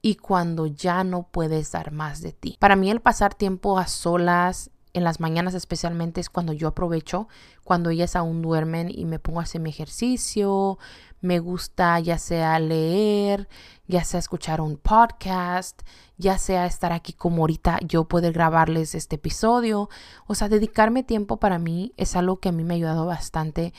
y 0.00 0.16
cuando 0.16 0.66
ya 0.66 1.04
no 1.04 1.24
puedes 1.24 1.72
dar 1.72 1.92
más 1.92 2.22
de 2.22 2.32
ti. 2.32 2.56
Para 2.58 2.76
mí 2.76 2.90
el 2.90 3.00
pasar 3.00 3.34
tiempo 3.34 3.78
a 3.78 3.86
solas 3.86 4.70
en 4.92 5.04
las 5.04 5.20
mañanas 5.20 5.54
especialmente 5.54 6.20
es 6.20 6.30
cuando 6.30 6.52
yo 6.52 6.68
aprovecho, 6.68 7.28
cuando 7.64 7.90
ellas 7.90 8.16
aún 8.16 8.42
duermen 8.42 8.90
y 8.90 9.04
me 9.04 9.18
pongo 9.18 9.40
a 9.40 9.44
hacer 9.44 9.60
mi 9.60 9.70
ejercicio, 9.70 10.78
me 11.20 11.38
gusta 11.38 11.98
ya 12.00 12.18
sea 12.18 12.58
leer, 12.58 13.48
ya 13.86 14.04
sea 14.04 14.20
escuchar 14.20 14.60
un 14.60 14.76
podcast, 14.76 15.82
ya 16.16 16.38
sea 16.38 16.66
estar 16.66 16.92
aquí 16.92 17.12
como 17.12 17.42
ahorita 17.42 17.78
yo 17.86 18.04
poder 18.04 18.32
grabarles 18.32 18.94
este 18.94 19.16
episodio. 19.16 19.88
O 20.26 20.34
sea, 20.34 20.48
dedicarme 20.48 21.02
tiempo 21.02 21.38
para 21.38 21.58
mí 21.58 21.92
es 21.96 22.16
algo 22.16 22.38
que 22.40 22.50
a 22.50 22.52
mí 22.52 22.64
me 22.64 22.74
ha 22.74 22.76
ayudado 22.76 23.06
bastante 23.06 23.72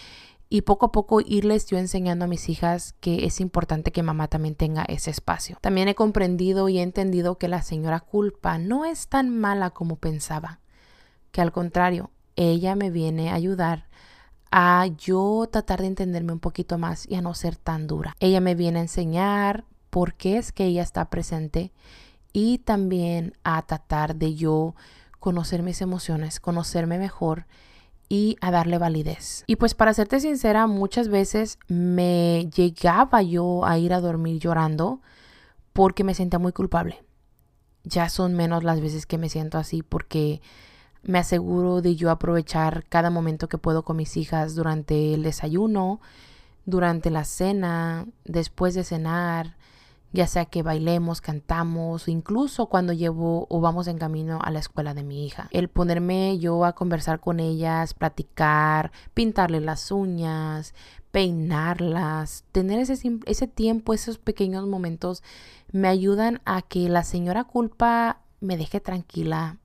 y 0.50 0.62
poco 0.62 0.88
a 0.88 0.92
poco 0.92 1.22
irles 1.22 1.68
yo 1.68 1.78
enseñando 1.78 2.26
a 2.26 2.28
mis 2.28 2.50
hijas 2.50 2.96
que 3.00 3.26
es 3.26 3.40
importante 3.40 3.92
que 3.92 4.04
mamá 4.04 4.28
también 4.28 4.56
tenga 4.56 4.84
ese 4.88 5.12
espacio. 5.12 5.58
También 5.62 5.88
he 5.88 5.96
comprendido 5.96 6.70
y 6.70 6.80
he 6.80 6.82
entendido 6.82 7.38
que 7.38 7.48
la 7.48 7.62
señora 7.62 8.00
culpa 8.00 8.58
no 8.58 8.84
es 8.84 9.08
tan 9.08 9.30
mala 9.30 9.70
como 9.70 9.98
pensaba, 9.98 10.60
que 11.32 11.42
al 11.42 11.52
contrario, 11.52 12.12
ella 12.36 12.76
me 12.76 12.90
viene 12.90 13.30
a 13.30 13.36
ayudar 13.36 13.88
a 14.52 14.88
yo 14.98 15.48
tratar 15.52 15.82
de 15.82 15.88
entenderme 15.88 16.34
un 16.34 16.40
poquito 16.40 16.78
más 16.78 17.08
y 17.08 17.16
a 17.16 17.22
no 17.22 17.34
ser 17.34 17.56
tan 17.56 17.88
dura. 17.88 18.16
Ella 18.20 18.42
me 18.42 18.56
viene 18.56 18.80
a 18.80 18.84
enseñar 18.84 19.66
por 19.90 20.14
qué 20.16 20.38
es 20.38 20.52
que 20.52 20.66
ella 20.66 20.82
está 20.82 21.10
presente 21.10 21.72
y 22.34 22.60
también 22.60 23.36
a 23.44 23.62
tratar 23.64 24.16
de 24.16 24.36
yo 24.36 24.76
conocer 25.20 25.64
mis 25.64 25.82
emociones, 25.82 26.40
conocerme 26.40 26.98
mejor 26.98 27.46
y 28.08 28.38
a 28.42 28.52
darle 28.52 28.78
validez. 28.78 29.44
Y 29.46 29.58
pues 29.58 29.76
para 29.76 29.94
serte 29.94 30.20
sincera, 30.20 30.66
muchas 30.66 31.10
veces 31.10 31.60
me 31.68 32.50
llegaba 32.56 33.22
yo 33.22 33.66
a 33.66 33.78
ir 33.78 33.94
a 33.94 34.02
dormir 34.02 34.40
llorando 34.40 35.02
porque 35.74 36.04
me 36.04 36.16
sentía 36.16 36.40
muy 36.40 36.52
culpable. 36.52 37.04
Ya 37.84 38.10
son 38.10 38.34
menos 38.34 38.64
las 38.64 38.82
veces 38.82 39.06
que 39.06 39.18
me 39.18 39.30
siento 39.30 39.58
así 39.58 39.84
porque 39.84 40.42
me 41.04 41.20
aseguro 41.20 41.82
de 41.82 41.96
yo 41.96 42.12
aprovechar 42.12 42.86
cada 42.90 43.10
momento 43.10 43.48
que 43.48 43.58
puedo 43.58 43.84
con 43.84 43.98
mis 43.98 44.18
hijas 44.18 44.56
durante 44.56 45.14
el 45.14 45.24
desayuno, 45.24 46.02
durante 46.66 47.10
la 47.10 47.26
cena, 47.26 48.06
después 48.26 48.74
de 48.76 48.84
cenar, 48.84 49.58
ya 50.12 50.28
sea 50.28 50.46
que 50.46 50.64
bailemos, 50.64 51.22
cantamos, 51.22 52.08
incluso 52.08 52.66
cuando 52.66 52.94
llevo 52.94 53.46
o 53.50 53.62
vamos 53.62 53.88
en 53.88 54.00
camino 54.00 54.40
a 54.42 54.52
la 54.52 54.60
escuela 54.60 54.94
de 54.94 55.04
mi 55.04 55.26
hija. 55.26 55.48
El 55.52 55.70
ponerme 55.70 56.40
yo 56.40 56.66
a 56.66 56.74
conversar 56.74 57.20
con 57.20 57.40
ellas, 57.40 57.94
platicar, 57.94 58.92
pintarle 59.14 59.60
las 59.62 59.92
uñas, 59.92 60.74
peinarlas, 61.12 62.44
tener 62.52 62.80
ese, 62.80 63.20
ese 63.26 63.48
tiempo, 63.48 63.94
esos 63.94 64.18
pequeños 64.18 64.66
momentos, 64.66 65.24
me 65.72 65.88
ayudan 65.88 66.42
a 66.46 66.62
que 66.64 66.90
la 66.90 67.04
señora 67.04 67.44
culpa 67.44 68.22
me 68.42 68.58
deje 68.58 68.80
tranquila, 68.80 69.58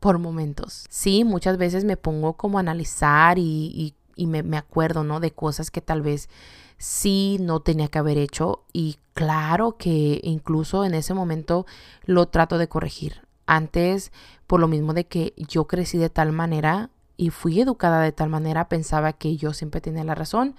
por 0.00 0.18
momentos. 0.18 0.86
Sí, 0.88 1.24
muchas 1.24 1.56
veces 1.56 1.84
me 1.84 1.96
pongo 1.96 2.34
como 2.34 2.58
a 2.58 2.60
analizar 2.60 3.38
y, 3.38 3.94
me, 4.16 4.42
me, 4.42 4.56
acuerdo, 4.56 5.04
¿no? 5.04 5.20
De 5.20 5.32
cosas 5.32 5.70
que 5.70 5.80
tal 5.80 6.02
vez 6.02 6.28
sí 6.76 7.38
no 7.40 7.60
tenía 7.60 7.88
que 7.88 7.98
haber 7.98 8.18
hecho 8.18 8.64
y 8.72 8.98
claro 9.14 9.76
que 9.76 10.20
incluso 10.22 10.84
en 10.84 10.94
ese 10.94 11.14
momento 11.14 11.66
lo 12.04 12.26
trato 12.26 12.58
de 12.58 12.68
corregir. 12.68 13.22
Antes, 13.46 14.12
por 14.46 14.60
lo 14.60 14.68
mismo 14.68 14.92
de 14.92 15.06
que 15.06 15.34
yo 15.36 15.66
crecí 15.66 15.98
de 15.98 16.10
tal 16.10 16.32
manera 16.32 16.90
y 17.16 17.30
fui 17.30 17.60
educada 17.60 18.00
de 18.00 18.12
tal 18.12 18.28
manera, 18.28 18.68
pensaba 18.68 19.12
que 19.12 19.36
yo 19.36 19.52
siempre 19.52 19.80
tenía 19.80 20.04
la 20.04 20.14
razón 20.14 20.54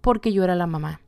porque 0.00 0.32
yo 0.32 0.44
era 0.44 0.54
la 0.54 0.66
mamá 0.66 1.00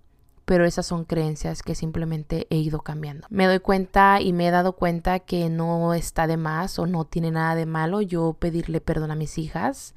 pero 0.46 0.64
esas 0.64 0.86
son 0.86 1.04
creencias 1.04 1.62
que 1.62 1.74
simplemente 1.74 2.46
he 2.50 2.56
ido 2.56 2.80
cambiando. 2.80 3.26
Me 3.30 3.46
doy 3.46 3.58
cuenta 3.58 4.20
y 4.20 4.32
me 4.32 4.46
he 4.46 4.50
dado 4.52 4.72
cuenta 4.72 5.18
que 5.18 5.50
no 5.50 5.92
está 5.92 6.28
de 6.28 6.36
más 6.36 6.78
o 6.78 6.86
no 6.86 7.04
tiene 7.04 7.32
nada 7.32 7.56
de 7.56 7.66
malo 7.66 8.00
yo 8.00 8.32
pedirle 8.32 8.80
perdón 8.80 9.10
a 9.10 9.16
mis 9.16 9.38
hijas, 9.38 9.94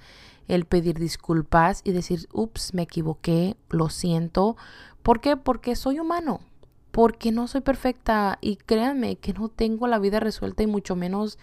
el 0.48 0.66
pedir 0.66 0.98
disculpas 0.98 1.82
y 1.84 1.92
decir, 1.92 2.28
ups, 2.34 2.74
me 2.74 2.82
equivoqué, 2.82 3.56
lo 3.70 3.90
siento. 3.90 4.58
¿Por 5.04 5.22
qué? 5.22 5.38
Porque 5.38 5.76
soy 5.76 6.00
humano, 6.00 6.42
porque 6.90 7.32
no 7.32 7.48
soy 7.48 7.62
perfecta 7.62 8.40
y 8.42 8.56
créanme 8.56 9.18
que 9.18 9.34
no 9.34 9.50
tengo 9.50 9.86
la 9.86 10.00
vida 10.00 10.20
resuelta 10.20 10.64
y 10.64 10.68
mucho 10.68 10.96
menos 10.96 11.38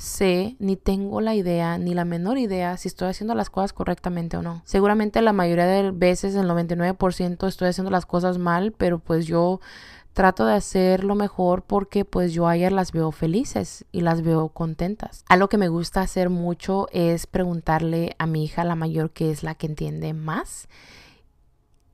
sé 0.00 0.56
ni 0.58 0.76
tengo 0.76 1.20
la 1.20 1.34
idea 1.34 1.76
ni 1.76 1.92
la 1.92 2.06
menor 2.06 2.38
idea 2.38 2.78
si 2.78 2.88
estoy 2.88 3.08
haciendo 3.08 3.34
las 3.34 3.50
cosas 3.50 3.74
correctamente 3.74 4.38
o 4.38 4.42
no. 4.42 4.62
Seguramente 4.64 5.20
la 5.20 5.34
mayoría 5.34 5.66
de 5.66 5.90
veces, 5.90 6.34
el 6.34 6.48
99% 6.48 7.46
estoy 7.46 7.68
haciendo 7.68 7.90
las 7.90 8.06
cosas 8.06 8.38
mal, 8.38 8.72
pero 8.72 8.98
pues 8.98 9.26
yo 9.26 9.60
trato 10.14 10.46
de 10.46 10.54
hacer 10.54 11.04
lo 11.04 11.14
mejor 11.14 11.64
porque 11.64 12.06
pues 12.06 12.32
yo 12.32 12.48
a 12.48 12.56
ellas 12.56 12.72
las 12.72 12.92
veo 12.92 13.12
felices 13.12 13.84
y 13.92 14.00
las 14.00 14.22
veo 14.22 14.48
contentas. 14.48 15.22
Algo 15.28 15.48
que 15.48 15.58
me 15.58 15.68
gusta 15.68 16.00
hacer 16.00 16.30
mucho 16.30 16.88
es 16.92 17.26
preguntarle 17.26 18.16
a 18.18 18.26
mi 18.26 18.44
hija 18.44 18.64
la 18.64 18.76
mayor 18.76 19.10
que 19.10 19.30
es 19.30 19.42
la 19.42 19.54
que 19.54 19.66
entiende 19.66 20.14
más, 20.14 20.68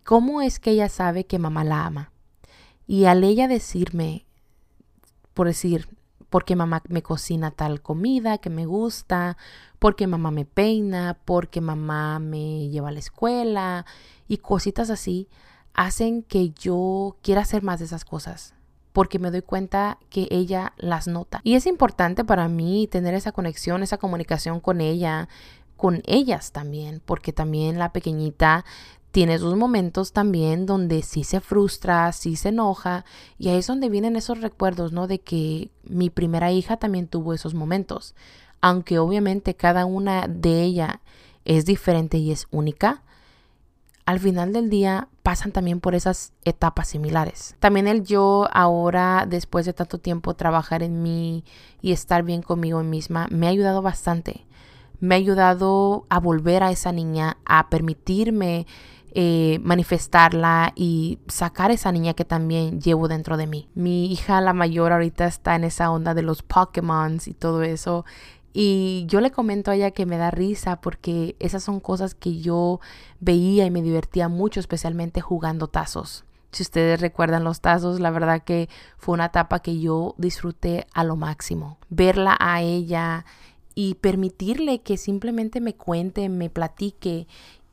¿cómo 0.04 0.42
es 0.42 0.60
que 0.60 0.70
ella 0.70 0.88
sabe 0.88 1.26
que 1.26 1.40
mamá 1.40 1.64
la 1.64 1.84
ama? 1.84 2.12
Y 2.86 3.06
al 3.06 3.25
ella 3.25 3.48
decirme, 3.48 4.26
por 5.34 5.48
decir, 5.48 5.88
porque 6.30 6.56
mamá 6.56 6.83
me 6.88 7.02
cocina 7.02 7.50
tal 7.50 7.80
comida 7.83 8.38
que 8.38 8.50
me 8.50 8.66
gusta, 8.66 9.37
porque 9.78 10.06
mamá 10.06 10.30
me 10.30 10.45
peina, 10.45 11.18
porque 11.25 11.61
mamá 11.61 12.18
me 12.18 12.68
lleva 12.68 12.88
a 12.88 12.92
la 12.92 12.99
escuela 12.99 13.87
y 14.28 14.38
cositas 14.38 14.90
así, 14.90 15.28
hacen 15.75 16.23
que 16.23 16.50
yo 16.50 17.16
quiera 17.23 17.42
hacer 17.42 17.62
más 17.62 17.78
de 17.78 17.85
esas 17.85 18.04
cosas 18.04 18.54
porque 18.97 19.18
me 19.18 19.30
doy 19.30 19.42
cuenta 19.42 19.99
que 20.09 20.26
ella 20.30 20.73
las 20.78 21.06
nota. 21.06 21.42
Y 21.45 21.54
es 21.54 21.66
importante 21.66 22.25
para 22.25 22.49
mí 22.49 22.88
tener 22.90 23.12
esa 23.12 23.30
conexión, 23.30 23.83
esa 23.83 23.99
comunicación 23.99 24.59
con 24.59 24.80
ella, 24.80 25.28
con 25.76 26.00
ellas 26.06 26.50
también, 26.50 27.02
porque 27.04 27.35
también 27.35 27.78
la 27.78 27.92
pequeñita 27.92 28.64
tiene 29.16 29.38
sus 29.38 29.56
momentos 29.56 30.12
también 30.12 30.66
donde 30.66 31.00
sí 31.00 31.25
se 31.25 31.40
frustra, 31.40 32.12
sí 32.12 32.37
se 32.37 32.50
enoja, 32.50 33.06
y 33.38 33.49
ahí 33.49 33.61
es 33.61 33.66
donde 33.66 33.88
vienen 33.88 34.14
esos 34.14 34.42
recuerdos, 34.42 34.92
¿no? 34.92 35.06
De 35.06 35.23
que 35.23 35.70
mi 35.85 36.11
primera 36.11 36.52
hija 36.52 36.76
también 36.76 37.08
tuvo 37.08 37.32
esos 37.32 37.54
momentos. 37.54 38.14
Aunque 38.61 38.99
obviamente 38.99 39.56
cada 39.56 39.87
una 39.87 40.26
de 40.28 40.61
ella 40.64 41.00
es 41.46 41.64
diferente 41.64 42.18
y 42.18 42.30
es 42.30 42.46
única, 42.50 43.04
al 44.04 44.20
final 44.20 44.52
del 44.52 44.68
día 44.68 45.08
pasan 45.23 45.50
también 45.50 45.80
por 45.80 45.94
esas 45.94 46.35
etapas 46.44 46.88
similares. 46.88 47.56
También 47.58 47.88
el 47.88 48.04
yo 48.04 48.46
ahora, 48.52 49.25
después 49.26 49.64
de 49.64 49.73
tanto 49.73 49.96
tiempo 49.96 50.35
trabajar 50.35 50.82
en 50.82 51.02
mí 51.02 51.42
y 51.80 51.92
estar 51.92 52.23
bien 52.23 52.42
conmigo 52.42 52.82
misma, 52.82 53.28
me 53.30 53.46
ha 53.46 53.50
ayudado 53.50 53.80
bastante. 53.80 54.46
Me 55.00 55.14
ha 55.14 55.18
ayudado 55.18 56.04
a 56.11 56.20
volver 56.20 56.62
a 56.62 56.70
esa 56.70 56.92
niña, 56.92 57.38
a 57.46 57.70
permitirme 57.70 58.66
eh, 59.18 59.61
manifestarla 59.62 60.75
y 60.76 61.20
sacar 61.26 61.70
esa 61.70 61.90
niña 61.90 62.12
que 62.12 62.26
también 62.26 62.82
llevo 62.82 63.08
dentro 63.08 63.38
de 63.38 63.46
mí. 63.46 63.70
Mi 63.75 64.12
hija, 64.12 64.42
la 64.42 64.52
mayor, 64.52 64.92
ahorita 64.92 65.25
está 65.25 65.56
en 65.56 65.64
esa 65.64 65.90
onda 65.90 66.12
de 66.12 66.20
los 66.20 66.42
Pokémon 66.42 67.18
y 67.25 67.32
todo 67.32 67.62
eso. 67.62 68.04
Y 68.52 69.06
yo 69.08 69.23
le 69.23 69.30
comento 69.30 69.70
a 69.70 69.75
ella 69.75 69.92
que 69.92 70.04
me 70.04 70.18
da 70.18 70.30
risa 70.30 70.82
porque 70.82 71.35
esas 71.38 71.64
son 71.64 71.80
cosas 71.80 72.14
que 72.14 72.40
yo 72.40 72.80
veía 73.18 73.64
y 73.64 73.70
me 73.70 73.80
divertía 73.80 74.28
mucho, 74.28 74.61
especialmente 74.61 75.23
jugando 75.23 75.68
tazos. 75.68 76.26
Si 76.52 76.62
ustedes 76.62 77.00
recuerdan 77.00 77.42
los 77.42 77.62
tazos, 77.62 78.00
la 78.00 78.11
verdad 78.11 78.42
que 78.42 78.68
fue 78.99 79.14
una 79.14 79.26
etapa 79.26 79.61
que 79.61 79.80
yo 79.80 80.14
disfruté 80.18 80.87
a 80.92 81.04
lo 81.04 81.16
máximo. 81.16 81.78
Verla 81.88 82.37
a 82.38 82.61
ella 82.61 83.25
y 83.75 83.94
permitirle 83.94 84.82
que 84.82 84.99
simplemente 84.99 85.62
me 85.62 85.75
cuente, 85.75 86.28
me 86.28 86.50
platique 86.50 87.26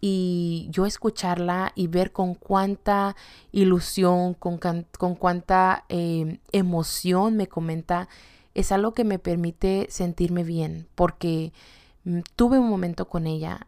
y 0.05 0.67
yo 0.69 0.85
escucharla 0.85 1.71
y 1.75 1.87
ver 1.87 2.11
con 2.11 2.35
cuánta 2.35 3.15
ilusión, 3.53 4.33
con, 4.33 4.59
con 4.97 5.15
cuánta 5.15 5.85
eh, 5.87 6.39
emoción 6.51 7.37
me 7.37 7.47
comenta 7.47 8.09
es 8.53 8.73
algo 8.73 8.93
que 8.93 9.05
me 9.05 9.17
permite 9.17 9.87
sentirme 9.89 10.43
bien 10.43 10.89
porque 10.95 11.53
mm, 12.03 12.19
tuve 12.35 12.59
un 12.59 12.69
momento 12.69 13.07
con 13.07 13.27
ella, 13.27 13.67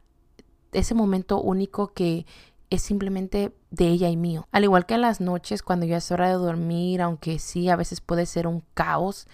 ese 0.73 0.93
momento 0.93 1.39
único 1.39 1.93
que 1.93 2.25
es 2.69 2.81
simplemente 2.81 3.55
de 3.71 3.87
ella 3.87 4.09
y 4.09 4.17
mío. 4.17 4.45
Al 4.51 4.65
igual 4.65 4.85
que 4.85 4.95
en 4.95 5.03
las 5.03 5.21
noches 5.21 5.63
cuando 5.63 5.85
ya 5.85 5.95
es 5.95 6.11
hora 6.11 6.27
de 6.27 6.33
dormir, 6.33 7.01
aunque 7.01 7.39
sí 7.39 7.69
a 7.69 7.77
veces 7.77 8.01
puede 8.01 8.25
ser 8.25 8.45
un 8.45 8.61
caos, 8.73 9.25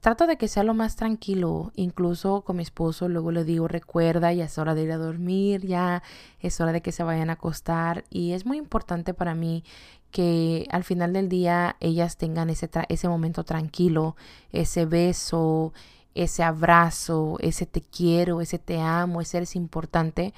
trato 0.00 0.26
de 0.26 0.36
que 0.36 0.48
sea 0.48 0.62
lo 0.62 0.74
más 0.74 0.96
tranquilo, 0.96 1.72
incluso 1.74 2.42
con 2.42 2.56
mi 2.56 2.62
esposo, 2.62 3.08
luego 3.08 3.32
le 3.32 3.44
digo, 3.44 3.68
recuerda, 3.68 4.32
ya 4.32 4.44
es 4.44 4.58
hora 4.58 4.74
de 4.74 4.82
ir 4.82 4.92
a 4.92 4.98
dormir, 4.98 5.66
ya 5.66 6.02
es 6.40 6.60
hora 6.60 6.72
de 6.72 6.82
que 6.82 6.92
se 6.92 7.02
vayan 7.02 7.30
a 7.30 7.34
acostar 7.34 8.04
y 8.10 8.32
es 8.32 8.46
muy 8.46 8.58
importante 8.58 9.14
para 9.14 9.34
mí 9.34 9.64
que 10.10 10.66
al 10.70 10.84
final 10.84 11.12
del 11.12 11.28
día 11.28 11.76
ellas 11.80 12.16
tengan 12.16 12.50
ese, 12.50 12.70
ese 12.88 13.08
momento 13.08 13.44
tranquilo, 13.44 14.16
ese 14.52 14.86
beso, 14.86 15.72
ese 16.14 16.42
abrazo, 16.42 17.36
ese 17.40 17.66
te 17.66 17.82
quiero, 17.82 18.40
ese 18.40 18.58
te 18.58 18.80
amo, 18.80 19.20
ese 19.20 19.38
eres 19.38 19.56
importante, 19.56 20.32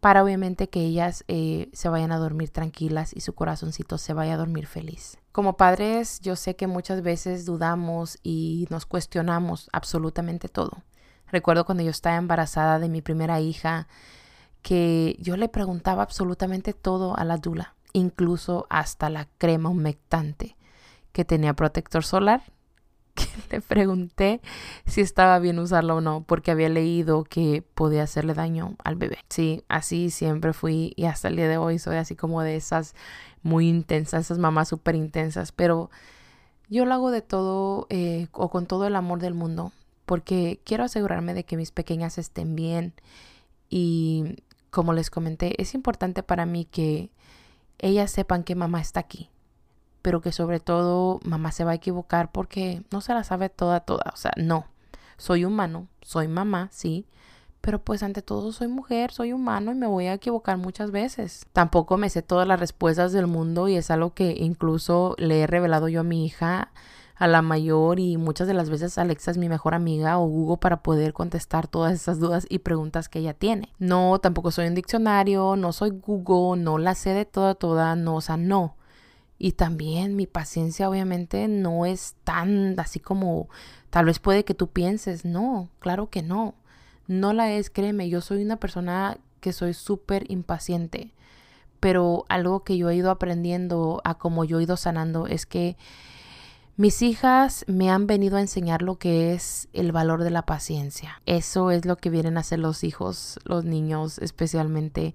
para 0.00 0.22
obviamente 0.22 0.68
que 0.68 0.80
ellas 0.80 1.24
eh, 1.26 1.68
se 1.72 1.88
vayan 1.88 2.12
a 2.12 2.18
dormir 2.18 2.50
tranquilas 2.50 3.12
y 3.14 3.20
su 3.20 3.34
corazoncito 3.34 3.98
se 3.98 4.12
vaya 4.12 4.34
a 4.34 4.36
dormir 4.36 4.66
feliz. 4.66 5.18
Como 5.36 5.58
padres, 5.58 6.20
yo 6.20 6.34
sé 6.34 6.56
que 6.56 6.66
muchas 6.66 7.02
veces 7.02 7.44
dudamos 7.44 8.16
y 8.22 8.66
nos 8.70 8.86
cuestionamos 8.86 9.68
absolutamente 9.70 10.48
todo. 10.48 10.82
Recuerdo 11.30 11.66
cuando 11.66 11.84
yo 11.84 11.90
estaba 11.90 12.16
embarazada 12.16 12.78
de 12.78 12.88
mi 12.88 13.02
primera 13.02 13.38
hija, 13.38 13.86
que 14.62 15.14
yo 15.20 15.36
le 15.36 15.50
preguntaba 15.50 16.02
absolutamente 16.02 16.72
todo 16.72 17.18
a 17.18 17.24
la 17.26 17.36
dula 17.36 17.74
incluso 17.92 18.66
hasta 18.70 19.10
la 19.10 19.28
crema 19.36 19.68
humectante 19.68 20.56
que 21.12 21.26
tenía 21.26 21.52
protector 21.52 22.02
solar. 22.02 22.42
Que 23.16 23.26
le 23.50 23.60
pregunté 23.60 24.40
si 24.86 25.00
estaba 25.00 25.38
bien 25.38 25.58
usarla 25.58 25.94
o 25.94 26.00
no, 26.00 26.22
porque 26.22 26.50
había 26.50 26.68
leído 26.68 27.24
que 27.24 27.64
podía 27.74 28.02
hacerle 28.02 28.34
daño 28.34 28.76
al 28.84 28.96
bebé. 28.96 29.18
Sí, 29.28 29.64
así 29.68 30.10
siempre 30.10 30.52
fui 30.52 30.92
y 30.96 31.06
hasta 31.06 31.28
el 31.28 31.36
día 31.36 31.48
de 31.48 31.56
hoy 31.56 31.78
soy 31.78 31.96
así 31.96 32.14
como 32.14 32.42
de 32.42 32.56
esas 32.56 32.94
muy 33.42 33.68
intensas, 33.68 34.26
esas 34.26 34.38
mamás 34.38 34.68
súper 34.68 34.94
intensas, 34.94 35.52
pero 35.52 35.90
yo 36.68 36.84
lo 36.84 36.94
hago 36.94 37.10
de 37.10 37.22
todo 37.22 37.86
eh, 37.90 38.28
o 38.32 38.50
con 38.50 38.66
todo 38.66 38.86
el 38.86 38.96
amor 38.96 39.20
del 39.20 39.34
mundo, 39.34 39.72
porque 40.04 40.60
quiero 40.64 40.84
asegurarme 40.84 41.34
de 41.34 41.44
que 41.44 41.56
mis 41.56 41.70
pequeñas 41.70 42.18
estén 42.18 42.54
bien 42.54 42.94
y 43.68 44.36
como 44.70 44.92
les 44.92 45.10
comenté, 45.10 45.60
es 45.62 45.74
importante 45.74 46.22
para 46.22 46.44
mí 46.44 46.66
que 46.66 47.10
ellas 47.78 48.10
sepan 48.10 48.44
que 48.44 48.54
mamá 48.54 48.80
está 48.80 49.00
aquí. 49.00 49.30
Pero 50.06 50.20
que 50.20 50.30
sobre 50.30 50.60
todo 50.60 51.18
mamá 51.24 51.50
se 51.50 51.64
va 51.64 51.72
a 51.72 51.74
equivocar 51.74 52.30
porque 52.30 52.84
no 52.92 53.00
se 53.00 53.12
la 53.12 53.24
sabe 53.24 53.48
toda, 53.48 53.80
toda. 53.80 54.12
O 54.14 54.16
sea, 54.16 54.30
no. 54.36 54.66
Soy 55.16 55.44
humano, 55.44 55.88
soy 56.00 56.28
mamá, 56.28 56.68
sí. 56.70 57.06
Pero 57.60 57.82
pues 57.82 58.04
ante 58.04 58.22
todo 58.22 58.52
soy 58.52 58.68
mujer, 58.68 59.10
soy 59.10 59.32
humano 59.32 59.72
y 59.72 59.74
me 59.74 59.88
voy 59.88 60.06
a 60.06 60.14
equivocar 60.14 60.58
muchas 60.58 60.92
veces. 60.92 61.44
Tampoco 61.52 61.96
me 61.96 62.08
sé 62.08 62.22
todas 62.22 62.46
las 62.46 62.60
respuestas 62.60 63.10
del 63.10 63.26
mundo 63.26 63.66
y 63.66 63.74
es 63.74 63.90
algo 63.90 64.14
que 64.14 64.36
incluso 64.38 65.16
le 65.18 65.40
he 65.40 65.48
revelado 65.48 65.88
yo 65.88 66.02
a 66.02 66.04
mi 66.04 66.24
hija 66.24 66.70
a 67.16 67.26
la 67.26 67.42
mayor 67.42 67.98
y 67.98 68.16
muchas 68.16 68.46
de 68.46 68.54
las 68.54 68.70
veces 68.70 68.98
Alexa 68.98 69.32
es 69.32 69.38
mi 69.38 69.48
mejor 69.48 69.74
amiga 69.74 70.18
o 70.18 70.28
Google 70.28 70.58
para 70.58 70.84
poder 70.84 71.14
contestar 71.14 71.66
todas 71.66 71.94
esas 71.94 72.20
dudas 72.20 72.46
y 72.48 72.60
preguntas 72.60 73.08
que 73.08 73.18
ella 73.18 73.34
tiene. 73.34 73.72
No, 73.80 74.20
tampoco 74.20 74.52
soy 74.52 74.68
un 74.68 74.76
diccionario, 74.76 75.56
no 75.56 75.72
soy 75.72 75.90
Google, 75.90 76.62
no 76.62 76.78
la 76.78 76.94
sé 76.94 77.10
de 77.10 77.24
toda, 77.24 77.56
toda, 77.56 77.96
no, 77.96 78.14
o 78.14 78.20
sea, 78.20 78.36
no. 78.36 78.75
Y 79.38 79.52
también 79.52 80.16
mi 80.16 80.26
paciencia 80.26 80.88
obviamente 80.88 81.46
no 81.48 81.84
es 81.84 82.14
tan 82.24 82.78
así 82.80 83.00
como 83.00 83.48
tal 83.90 84.06
vez 84.06 84.18
puede 84.18 84.44
que 84.44 84.54
tú 84.54 84.68
pienses, 84.68 85.24
no, 85.24 85.68
claro 85.78 86.08
que 86.10 86.22
no. 86.22 86.54
No 87.06 87.32
la 87.32 87.52
es, 87.52 87.70
créeme, 87.70 88.08
yo 88.08 88.20
soy 88.20 88.42
una 88.42 88.56
persona 88.56 89.18
que 89.40 89.52
soy 89.52 89.74
súper 89.74 90.30
impaciente. 90.30 91.12
Pero 91.80 92.24
algo 92.28 92.64
que 92.64 92.78
yo 92.78 92.88
he 92.88 92.96
ido 92.96 93.10
aprendiendo 93.10 94.00
a 94.04 94.14
como 94.14 94.44
yo 94.44 94.58
he 94.58 94.62
ido 94.62 94.76
sanando 94.76 95.26
es 95.26 95.46
que 95.46 95.76
mis 96.78 97.00
hijas 97.00 97.64
me 97.68 97.90
han 97.90 98.06
venido 98.06 98.36
a 98.36 98.40
enseñar 98.40 98.82
lo 98.82 98.98
que 98.98 99.32
es 99.32 99.68
el 99.72 99.92
valor 99.92 100.24
de 100.24 100.30
la 100.30 100.42
paciencia. 100.42 101.22
Eso 101.24 101.70
es 101.70 101.86
lo 101.86 101.96
que 101.96 102.10
vienen 102.10 102.36
a 102.36 102.40
hacer 102.40 102.58
los 102.58 102.84
hijos, 102.84 103.38
los 103.44 103.64
niños 103.64 104.18
especialmente 104.18 105.14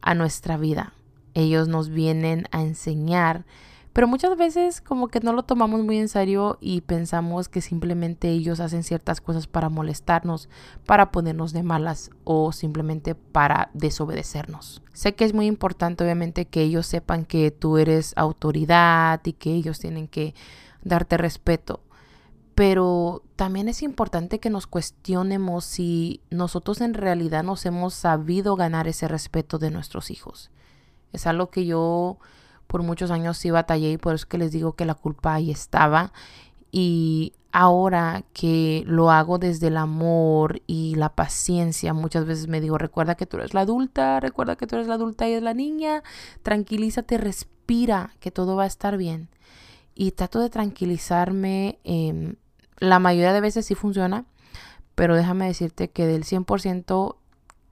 a 0.00 0.14
nuestra 0.14 0.56
vida. 0.56 0.94
Ellos 1.34 1.68
nos 1.68 1.88
vienen 1.88 2.46
a 2.50 2.62
enseñar, 2.62 3.44
pero 3.92 4.08
muchas 4.08 4.36
veces 4.38 4.80
como 4.80 5.08
que 5.08 5.20
no 5.20 5.32
lo 5.32 5.42
tomamos 5.42 5.82
muy 5.82 5.98
en 5.98 6.08
serio 6.08 6.56
y 6.60 6.80
pensamos 6.80 7.48
que 7.48 7.60
simplemente 7.60 8.30
ellos 8.30 8.58
hacen 8.60 8.84
ciertas 8.84 9.20
cosas 9.20 9.46
para 9.46 9.68
molestarnos, 9.68 10.48
para 10.86 11.12
ponernos 11.12 11.52
de 11.52 11.62
malas 11.62 12.10
o 12.24 12.52
simplemente 12.52 13.14
para 13.14 13.70
desobedecernos. 13.74 14.82
Sé 14.94 15.14
que 15.14 15.24
es 15.24 15.34
muy 15.34 15.46
importante 15.46 16.04
obviamente 16.04 16.46
que 16.46 16.62
ellos 16.62 16.86
sepan 16.86 17.26
que 17.26 17.50
tú 17.50 17.76
eres 17.76 18.14
autoridad 18.16 19.20
y 19.24 19.34
que 19.34 19.52
ellos 19.52 19.78
tienen 19.78 20.08
que 20.08 20.34
darte 20.82 21.18
respeto. 21.18 21.80
Pero 22.54 23.22
también 23.36 23.68
es 23.68 23.82
importante 23.82 24.38
que 24.38 24.50
nos 24.50 24.66
cuestionemos 24.66 25.64
si 25.64 26.20
nosotros 26.30 26.80
en 26.80 26.94
realidad 26.94 27.42
nos 27.42 27.64
hemos 27.66 27.94
sabido 27.94 28.56
ganar 28.56 28.88
ese 28.88 29.08
respeto 29.08 29.58
de 29.58 29.70
nuestros 29.70 30.10
hijos. 30.10 30.50
Es 31.12 31.26
algo 31.26 31.50
que 31.50 31.66
yo 31.66 32.18
por 32.66 32.82
muchos 32.82 33.10
años 33.10 33.36
sí 33.38 33.50
batallé 33.50 33.92
y 33.92 33.98
por 33.98 34.14
eso 34.14 34.26
que 34.28 34.38
les 34.38 34.52
digo 34.52 34.72
que 34.72 34.86
la 34.86 34.94
culpa 34.94 35.34
ahí 35.34 35.50
estaba. 35.50 36.12
Y 36.70 37.34
ahora 37.52 38.24
que 38.32 38.82
lo 38.86 39.10
hago 39.10 39.38
desde 39.38 39.68
el 39.68 39.76
amor 39.76 40.62
y 40.66 40.94
la 40.94 41.10
paciencia, 41.10 41.92
muchas 41.92 42.24
veces 42.24 42.48
me 42.48 42.60
digo, 42.62 42.78
recuerda 42.78 43.14
que 43.14 43.26
tú 43.26 43.36
eres 43.36 43.52
la 43.52 43.60
adulta, 43.60 44.20
recuerda 44.20 44.56
que 44.56 44.66
tú 44.66 44.76
eres 44.76 44.88
la 44.88 44.94
adulta 44.94 45.28
y 45.28 45.34
es 45.34 45.42
la 45.42 45.52
niña, 45.54 46.02
tranquilízate, 46.42 47.18
respira, 47.18 48.14
que 48.20 48.30
todo 48.30 48.56
va 48.56 48.64
a 48.64 48.66
estar 48.66 48.96
bien. 48.96 49.28
y 49.94 50.12
trato 50.12 50.40
de 50.40 50.48
tranquilizarme. 50.50 51.78
Em, 51.84 52.36
la 52.78 52.98
mayoría 52.98 53.32
de 53.34 53.42
veces 53.42 53.66
sí 53.66 53.74
funciona, 53.74 54.24
pero 54.94 55.16
déjame 55.16 55.46
decirte 55.46 55.90
que 55.90 56.06
del 56.06 56.24
100%, 56.24 57.18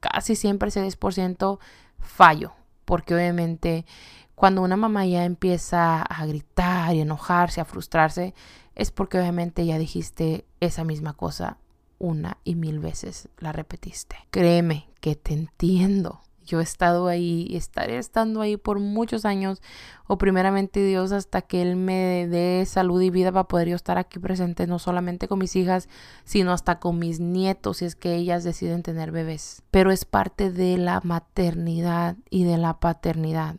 casi 0.01 0.37
siempre 0.37 0.69
ese 0.69 0.83
10% 0.83 1.59
fallo, 1.99 2.53
porque 2.91 3.15
obviamente 3.15 3.87
cuando 4.35 4.63
una 4.63 4.77
mamá 4.77 5.07
ya 5.07 5.25
empieza 5.25 6.03
a 6.03 6.27
gritar 6.27 6.93
y 6.93 7.01
enojarse, 7.01 7.61
a 7.61 7.65
frustrarse, 7.65 8.35
es 8.75 8.91
porque 8.91 9.21
obviamente 9.21 9.65
ya 9.65 9.79
dijiste 9.79 10.45
esa 10.59 10.83
misma 10.83 11.13
cosa 11.13 11.59
una 12.01 12.39
y 12.43 12.57
mil 12.57 12.81
veces, 12.81 13.29
la 13.39 13.53
repetiste. 13.53 14.17
Créeme 14.33 14.89
que 14.99 15.15
te 15.15 15.35
entiendo. 15.35 16.21
Yo 16.51 16.59
he 16.59 16.65
estado 16.65 17.07
ahí 17.07 17.47
y 17.49 17.57
estaré 17.57 17.99
estando 17.99 18.41
ahí 18.41 18.57
por 18.57 18.81
muchos 18.81 19.25
años. 19.25 19.63
O 20.09 20.19
primeramente 20.19 20.85
Dios 20.85 21.13
hasta 21.13 21.43
que 21.43 21.63
Él 21.63 21.77
me 21.77 22.27
dé 22.27 22.67
salud 22.67 23.01
y 23.01 23.11
vida 23.11 23.31
para 23.31 23.47
poder 23.47 23.69
yo 23.69 23.77
estar 23.77 23.99
aquí 23.99 24.19
presente, 24.19 24.67
no 24.67 24.81
solamente 24.81 25.29
con 25.29 25.39
mis 25.39 25.55
hijas, 25.55 25.89
sino 26.25 26.51
hasta 26.51 26.81
con 26.81 26.99
mis 26.99 27.21
nietos, 27.21 27.77
si 27.77 27.85
es 27.85 27.95
que 27.95 28.17
ellas 28.17 28.43
deciden 28.43 28.83
tener 28.83 29.13
bebés. 29.13 29.63
Pero 29.71 29.93
es 29.93 30.05
parte 30.05 30.51
de 30.51 30.77
la 30.77 31.01
maternidad 31.05 32.17
y 32.31 32.43
de 32.43 32.59
la 32.59 32.81
paternidad. 32.81 33.55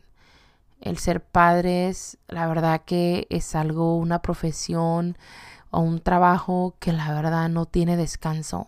El 0.81 0.97
ser 0.97 1.23
padres, 1.23 2.17
la 2.27 2.45
verdad 2.45 2.81
que 2.85 3.25
es 3.29 3.55
algo, 3.55 3.95
una 3.95 4.21
profesión 4.21 5.17
o 5.69 5.79
un 5.79 6.01
trabajo 6.01 6.75
que 6.79 6.91
la 6.91 7.13
verdad 7.13 7.47
no 7.47 7.67
tiene 7.67 7.95
descanso. 7.95 8.67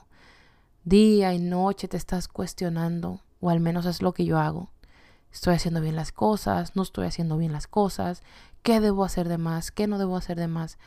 Día 0.85 1.33
y 1.33 1.39
noche 1.39 1.89
te 1.89 1.97
estás 1.97 2.29
cuestionando 2.29 3.19
o 3.43 3.49
al 3.49 3.59
menos 3.59 3.85
es 3.85 4.01
lo 4.01 4.13
que 4.13 4.23
yo 4.23 4.39
hago. 4.39 4.69
Estoy 5.29 5.55
haciendo 5.55 5.81
bien 5.81 5.97
las 5.97 6.13
cosas, 6.13 6.77
no 6.77 6.81
estoy 6.83 7.07
haciendo 7.07 7.37
bien 7.37 7.51
las 7.51 7.67
cosas, 7.67 8.23
qué 8.61 8.79
debo 8.79 9.03
hacer 9.03 9.27
de 9.27 9.37
más, 9.37 9.71
qué 9.71 9.85
no 9.85 9.97
debo 9.97 10.15
hacer 10.15 10.37
de 10.37 10.47
más. 10.47 10.77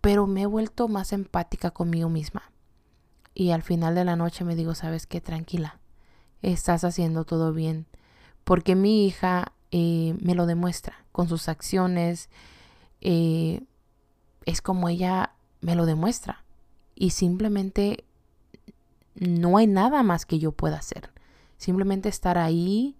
Pero 0.00 0.26
me 0.26 0.42
he 0.42 0.46
vuelto 0.46 0.88
más 0.88 1.12
empática 1.12 1.72
conmigo 1.72 2.08
misma. 2.08 2.50
Y 3.34 3.50
al 3.50 3.62
final 3.62 3.94
de 3.94 4.06
la 4.06 4.16
noche 4.16 4.44
me 4.44 4.56
digo, 4.56 4.74
sabes 4.74 5.06
qué, 5.06 5.20
tranquila, 5.20 5.78
estás 6.40 6.84
haciendo 6.84 7.26
todo 7.26 7.52
bien. 7.52 7.86
Porque 8.44 8.76
mi 8.76 9.06
hija 9.06 9.52
eh, 9.70 10.16
me 10.22 10.34
lo 10.34 10.46
demuestra 10.46 11.04
con 11.12 11.28
sus 11.28 11.48
acciones. 11.48 12.30
Eh, 13.02 13.62
es 14.46 14.62
como 14.62 14.88
ella 14.88 15.34
me 15.60 15.74
lo 15.74 15.84
demuestra. 15.84 16.44
Y 16.94 17.10
simplemente 17.10 18.04
no 19.16 19.58
hay 19.58 19.66
nada 19.66 20.02
más 20.02 20.24
que 20.24 20.38
yo 20.38 20.52
pueda 20.52 20.78
hacer. 20.78 21.13
Simplemente 21.64 22.10
estar 22.10 22.36
ahí 22.36 22.94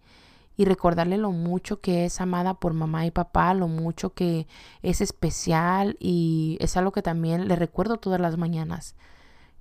y 0.56 0.64
recordarle 0.64 1.18
lo 1.18 1.32
mucho 1.32 1.82
que 1.82 2.06
es 2.06 2.18
amada 2.22 2.54
por 2.54 2.72
mamá 2.72 3.04
y 3.04 3.10
papá, 3.10 3.52
lo 3.52 3.68
mucho 3.68 4.14
que 4.14 4.46
es 4.80 5.02
especial 5.02 5.98
y 6.00 6.56
es 6.60 6.78
algo 6.78 6.90
que 6.90 7.02
también 7.02 7.46
le 7.46 7.56
recuerdo 7.56 7.98
todas 7.98 8.22
las 8.22 8.38
mañanas. 8.38 8.94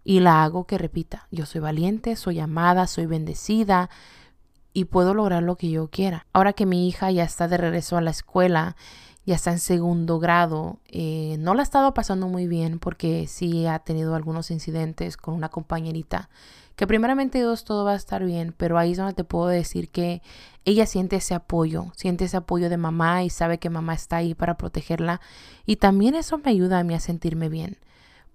Y 0.05 0.21
la 0.21 0.45
hago 0.45 0.67
que 0.67 0.77
repita, 0.77 1.27
yo 1.31 1.45
soy 1.45 1.59
valiente, 1.59 2.15
soy 2.15 2.39
amada, 2.39 2.87
soy 2.87 3.05
bendecida 3.05 3.89
y 4.71 4.85
puedo 4.85 5.13
lograr 5.13 5.43
lo 5.43 5.57
que 5.57 5.69
yo 5.69 5.89
quiera. 5.89 6.25
Ahora 6.31 6.53
que 6.53 6.65
mi 6.65 6.87
hija 6.87 7.11
ya 7.11 7.25
está 7.25 7.49
de 7.49 7.57
regreso 7.57 7.97
a 7.97 8.01
la 8.01 8.11
escuela, 8.11 8.77
ya 9.25 9.35
está 9.35 9.51
en 9.51 9.59
segundo 9.59 10.19
grado, 10.19 10.79
eh, 10.87 11.37
no 11.39 11.53
la 11.53 11.61
ha 11.61 11.63
estado 11.63 11.93
pasando 11.93 12.27
muy 12.27 12.47
bien 12.47 12.79
porque 12.79 13.27
sí 13.27 13.65
ha 13.65 13.79
tenido 13.79 14.15
algunos 14.15 14.51
incidentes 14.51 15.15
con 15.15 15.33
una 15.33 15.49
compañerita 15.49 16.29
que 16.75 16.87
primeramente 16.87 17.37
Dios 17.37 17.63
todo 17.65 17.85
va 17.85 17.91
a 17.91 17.95
estar 17.95 18.25
bien, 18.25 18.53
pero 18.57 18.77
ahí 18.77 18.91
es 18.91 18.97
donde 18.97 19.13
te 19.13 19.23
puedo 19.23 19.47
decir 19.47 19.89
que 19.89 20.21
ella 20.65 20.85
siente 20.85 21.17
ese 21.17 21.35
apoyo, 21.35 21.91
siente 21.95 22.25
ese 22.25 22.37
apoyo 22.37 22.69
de 22.69 22.77
mamá 22.77 23.23
y 23.23 23.29
sabe 23.29 23.59
que 23.59 23.69
mamá 23.69 23.93
está 23.93 24.17
ahí 24.17 24.33
para 24.33 24.57
protegerla 24.57 25.21
y 25.65 25.75
también 25.75 26.15
eso 26.15 26.37
me 26.39 26.49
ayuda 26.49 26.79
a 26.79 26.83
mí 26.83 26.93
a 26.93 26.99
sentirme 26.99 27.47
bien, 27.47 27.77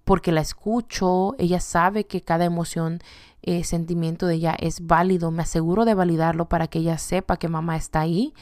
porque 0.05 0.31
la 0.31 0.41
escucho, 0.41 1.35
ella 1.37 1.59
sabe 1.59 2.05
que 2.05 2.21
cada 2.21 2.45
emoción, 2.45 2.99
eh, 3.41 3.63
sentimiento 3.63 4.25
de 4.25 4.35
ella 4.35 4.55
es 4.57 4.85
válido, 4.87 5.31
me 5.31 5.43
aseguro 5.43 5.85
de 5.85 5.93
validarlo 5.93 6.47
para 6.47 6.67
que 6.67 6.79
ella 6.79 6.97
sepa 6.97 7.37
que 7.37 7.49
mamá 7.49 7.75
está 7.75 8.01
ahí 8.01 8.33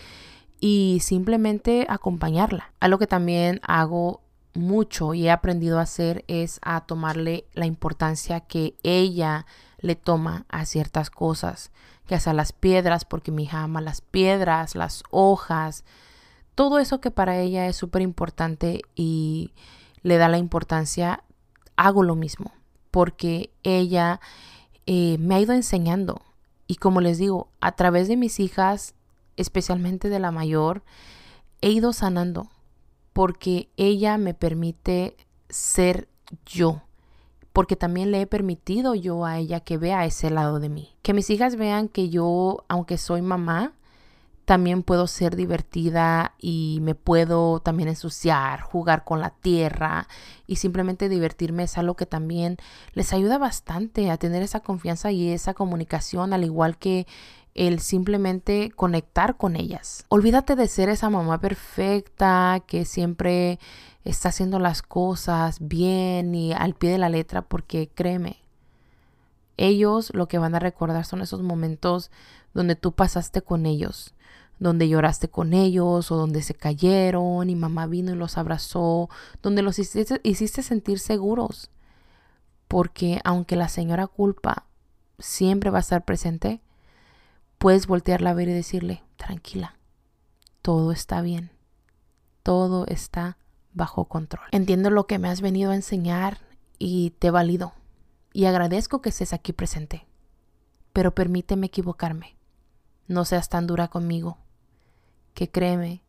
y 0.59 0.99
simplemente 1.01 1.85
acompañarla. 1.89 2.71
Algo 2.79 2.97
que 2.97 3.07
también 3.07 3.59
hago 3.63 4.21
mucho 4.53 5.13
y 5.13 5.27
he 5.27 5.31
aprendido 5.31 5.79
a 5.79 5.83
hacer 5.83 6.25
es 6.27 6.59
a 6.63 6.81
tomarle 6.81 7.45
la 7.53 7.65
importancia 7.65 8.41
que 8.41 8.75
ella 8.83 9.45
le 9.79 9.95
toma 9.95 10.45
a 10.49 10.65
ciertas 10.65 11.09
cosas, 11.09 11.71
que 12.07 12.19
sea 12.19 12.33
las 12.33 12.53
piedras, 12.53 13.05
porque 13.05 13.31
mi 13.31 13.43
hija 13.43 13.63
ama 13.63 13.81
las 13.81 14.01
piedras, 14.01 14.75
las 14.75 15.03
hojas, 15.11 15.83
todo 16.55 16.79
eso 16.79 16.99
que 16.99 17.11
para 17.11 17.37
ella 17.37 17.67
es 17.67 17.75
súper 17.75 18.01
importante 18.01 18.81
y 18.95 19.53
le 20.01 20.17
da 20.17 20.27
la 20.27 20.39
importancia, 20.39 21.23
hago 21.75 22.01
lo 22.01 22.15
mismo, 22.15 22.51
porque 22.89 23.51
ella 23.61 24.19
eh, 24.87 25.17
me 25.19 25.35
ha 25.35 25.39
ido 25.39 25.53
enseñando. 25.53 26.21
Y 26.65 26.77
como 26.77 26.99
les 26.99 27.19
digo, 27.19 27.49
a 27.61 27.73
través 27.73 28.07
de 28.07 28.17
mis 28.17 28.39
hijas, 28.39 28.95
especialmente 29.37 30.09
de 30.09 30.19
la 30.19 30.31
mayor, 30.31 30.83
he 31.61 31.69
ido 31.69 31.93
sanando, 31.93 32.49
porque 33.13 33.69
ella 33.77 34.17
me 34.17 34.33
permite 34.33 35.15
ser 35.49 36.09
yo 36.45 36.81
porque 37.57 37.75
también 37.75 38.11
le 38.11 38.21
he 38.21 38.27
permitido 38.27 38.93
yo 38.93 39.25
a 39.25 39.39
ella 39.39 39.61
que 39.61 39.79
vea 39.79 40.05
ese 40.05 40.29
lado 40.29 40.59
de 40.59 40.69
mí. 40.69 40.93
Que 41.01 41.15
mis 41.15 41.27
hijas 41.31 41.55
vean 41.55 41.87
que 41.87 42.09
yo, 42.09 42.63
aunque 42.67 42.99
soy 42.99 43.23
mamá, 43.23 43.73
también 44.45 44.83
puedo 44.83 45.07
ser 45.07 45.35
divertida 45.35 46.35
y 46.37 46.77
me 46.83 46.93
puedo 46.93 47.59
también 47.59 47.89
ensuciar, 47.89 48.61
jugar 48.61 49.03
con 49.05 49.21
la 49.21 49.31
tierra 49.31 50.07
y 50.45 50.57
simplemente 50.57 51.09
divertirme 51.09 51.63
es 51.63 51.79
algo 51.79 51.95
que 51.95 52.05
también 52.05 52.57
les 52.93 53.11
ayuda 53.11 53.39
bastante 53.39 54.11
a 54.11 54.17
tener 54.17 54.43
esa 54.43 54.59
confianza 54.59 55.11
y 55.11 55.29
esa 55.29 55.55
comunicación, 55.55 56.33
al 56.33 56.43
igual 56.43 56.77
que 56.77 57.07
el 57.57 57.79
simplemente 57.79 58.71
conectar 58.75 59.35
con 59.35 59.55
ellas. 59.55 60.05
Olvídate 60.09 60.55
de 60.55 60.67
ser 60.67 60.89
esa 60.89 61.09
mamá 61.09 61.41
perfecta 61.41 62.63
que 62.65 62.85
siempre 62.85 63.59
está 64.05 64.29
haciendo 64.29 64.59
las 64.59 64.81
cosas 64.81 65.57
bien 65.59 66.33
y 66.33 66.53
al 66.53 66.75
pie 66.75 66.91
de 66.91 66.97
la 66.99 67.09
letra 67.09 67.41
porque 67.41 67.89
créeme, 67.93 68.37
ellos 69.57 70.11
lo 70.13 70.27
que 70.27 70.37
van 70.37 70.55
a 70.55 70.59
recordar 70.59 71.03
son 71.03 71.21
esos 71.21 71.41
momentos 71.41 72.11
donde 72.53 72.75
tú 72.75 72.93
pasaste 72.93 73.41
con 73.41 73.65
ellos, 73.65 74.13
donde 74.59 74.87
lloraste 74.87 75.27
con 75.27 75.53
ellos 75.53 76.11
o 76.11 76.15
donde 76.15 76.43
se 76.43 76.53
cayeron 76.53 77.49
y 77.49 77.55
mamá 77.55 77.87
vino 77.87 78.11
y 78.11 78.15
los 78.15 78.37
abrazó, 78.37 79.09
donde 79.41 79.63
los 79.63 79.79
hiciste, 79.79 80.21
hiciste 80.23 80.61
sentir 80.61 80.99
seguros. 80.99 81.71
Porque 82.67 83.19
aunque 83.23 83.55
la 83.55 83.69
señora 83.69 84.07
culpa 84.07 84.65
siempre 85.19 85.71
va 85.71 85.79
a 85.79 85.81
estar 85.81 86.05
presente, 86.05 86.61
puedes 87.57 87.87
voltearla 87.87 88.31
a 88.31 88.33
ver 88.33 88.49
y 88.49 88.53
decirle, 88.53 89.03
tranquila, 89.15 89.77
todo 90.61 90.91
está 90.91 91.21
bien, 91.21 91.51
todo 92.43 92.85
está 92.87 93.37
bajo 93.73 94.05
control. 94.05 94.45
Entiendo 94.51 94.89
lo 94.89 95.07
que 95.07 95.19
me 95.19 95.29
has 95.29 95.41
venido 95.41 95.71
a 95.71 95.75
enseñar 95.75 96.39
y 96.79 97.11
te 97.19 97.31
valido 97.31 97.73
y 98.37 98.45
agradezco 98.45 99.01
que 99.01 99.09
estés 99.09 99.33
aquí 99.33 99.51
presente. 99.51 100.05
Pero 100.93 101.15
permíteme 101.15 101.65
equivocarme. 101.65 102.37
No 103.07 103.25
seas 103.25 103.49
tan 103.49 103.65
dura 103.65 103.87
conmigo. 103.87 104.37
Que 105.33 105.49
créeme 105.49 106.03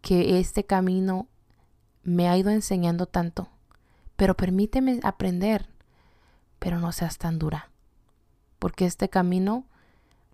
que 0.00 0.38
este 0.38 0.64
camino 0.64 1.28
me 2.02 2.30
ha 2.30 2.38
ido 2.38 2.48
enseñando 2.48 3.04
tanto. 3.04 3.50
Pero 4.16 4.38
permíteme 4.38 5.00
aprender. 5.02 5.68
Pero 6.58 6.78
no 6.78 6.92
seas 6.92 7.18
tan 7.18 7.38
dura. 7.38 7.70
Porque 8.58 8.86
este 8.86 9.10
camino 9.10 9.66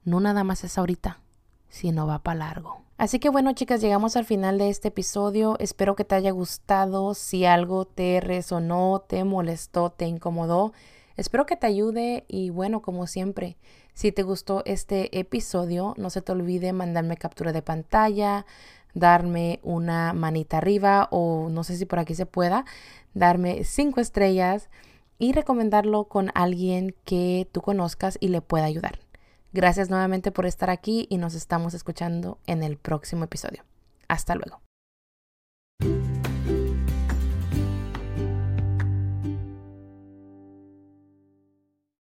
no 0.06 0.20
nada 0.20 0.44
más 0.44 0.64
es 0.64 0.78
ahorita, 0.78 1.20
sino 1.68 2.06
va 2.06 2.20
para 2.20 2.38
largo. 2.38 2.86
Así 2.96 3.18
que 3.18 3.28
bueno 3.28 3.52
chicas, 3.52 3.82
llegamos 3.82 4.16
al 4.16 4.24
final 4.24 4.56
de 4.56 4.70
este 4.70 4.88
episodio. 4.88 5.56
Espero 5.58 5.96
que 5.96 6.04
te 6.04 6.14
haya 6.14 6.30
gustado. 6.30 7.12
Si 7.12 7.44
algo 7.44 7.84
te 7.84 8.20
resonó, 8.20 9.04
te 9.06 9.22
molestó, 9.24 9.90
te 9.90 10.06
incomodó, 10.06 10.72
espero 11.16 11.44
que 11.44 11.56
te 11.56 11.66
ayude 11.66 12.24
y 12.28 12.48
bueno, 12.48 12.80
como 12.80 13.06
siempre, 13.06 13.58
si 13.92 14.12
te 14.12 14.22
gustó 14.22 14.62
este 14.64 15.18
episodio, 15.18 15.92
no 15.98 16.08
se 16.08 16.22
te 16.22 16.32
olvide 16.32 16.72
mandarme 16.72 17.18
captura 17.18 17.52
de 17.52 17.60
pantalla, 17.60 18.46
darme 18.94 19.60
una 19.62 20.14
manita 20.14 20.56
arriba 20.58 21.08
o 21.10 21.48
no 21.50 21.64
sé 21.64 21.76
si 21.76 21.84
por 21.84 21.98
aquí 21.98 22.14
se 22.14 22.26
pueda, 22.26 22.64
darme 23.12 23.64
cinco 23.64 24.00
estrellas 24.00 24.70
y 25.18 25.32
recomendarlo 25.32 26.04
con 26.04 26.30
alguien 26.34 26.94
que 27.04 27.48
tú 27.52 27.60
conozcas 27.60 28.16
y 28.20 28.28
le 28.28 28.40
pueda 28.40 28.64
ayudar. 28.64 29.05
Gracias 29.52 29.90
nuevamente 29.90 30.32
por 30.32 30.46
estar 30.46 30.70
aquí 30.70 31.06
y 31.10 31.18
nos 31.18 31.34
estamos 31.34 31.74
escuchando 31.74 32.38
en 32.46 32.62
el 32.62 32.76
próximo 32.76 33.24
episodio. 33.24 33.64
Hasta 34.08 34.34
luego. 34.34 34.60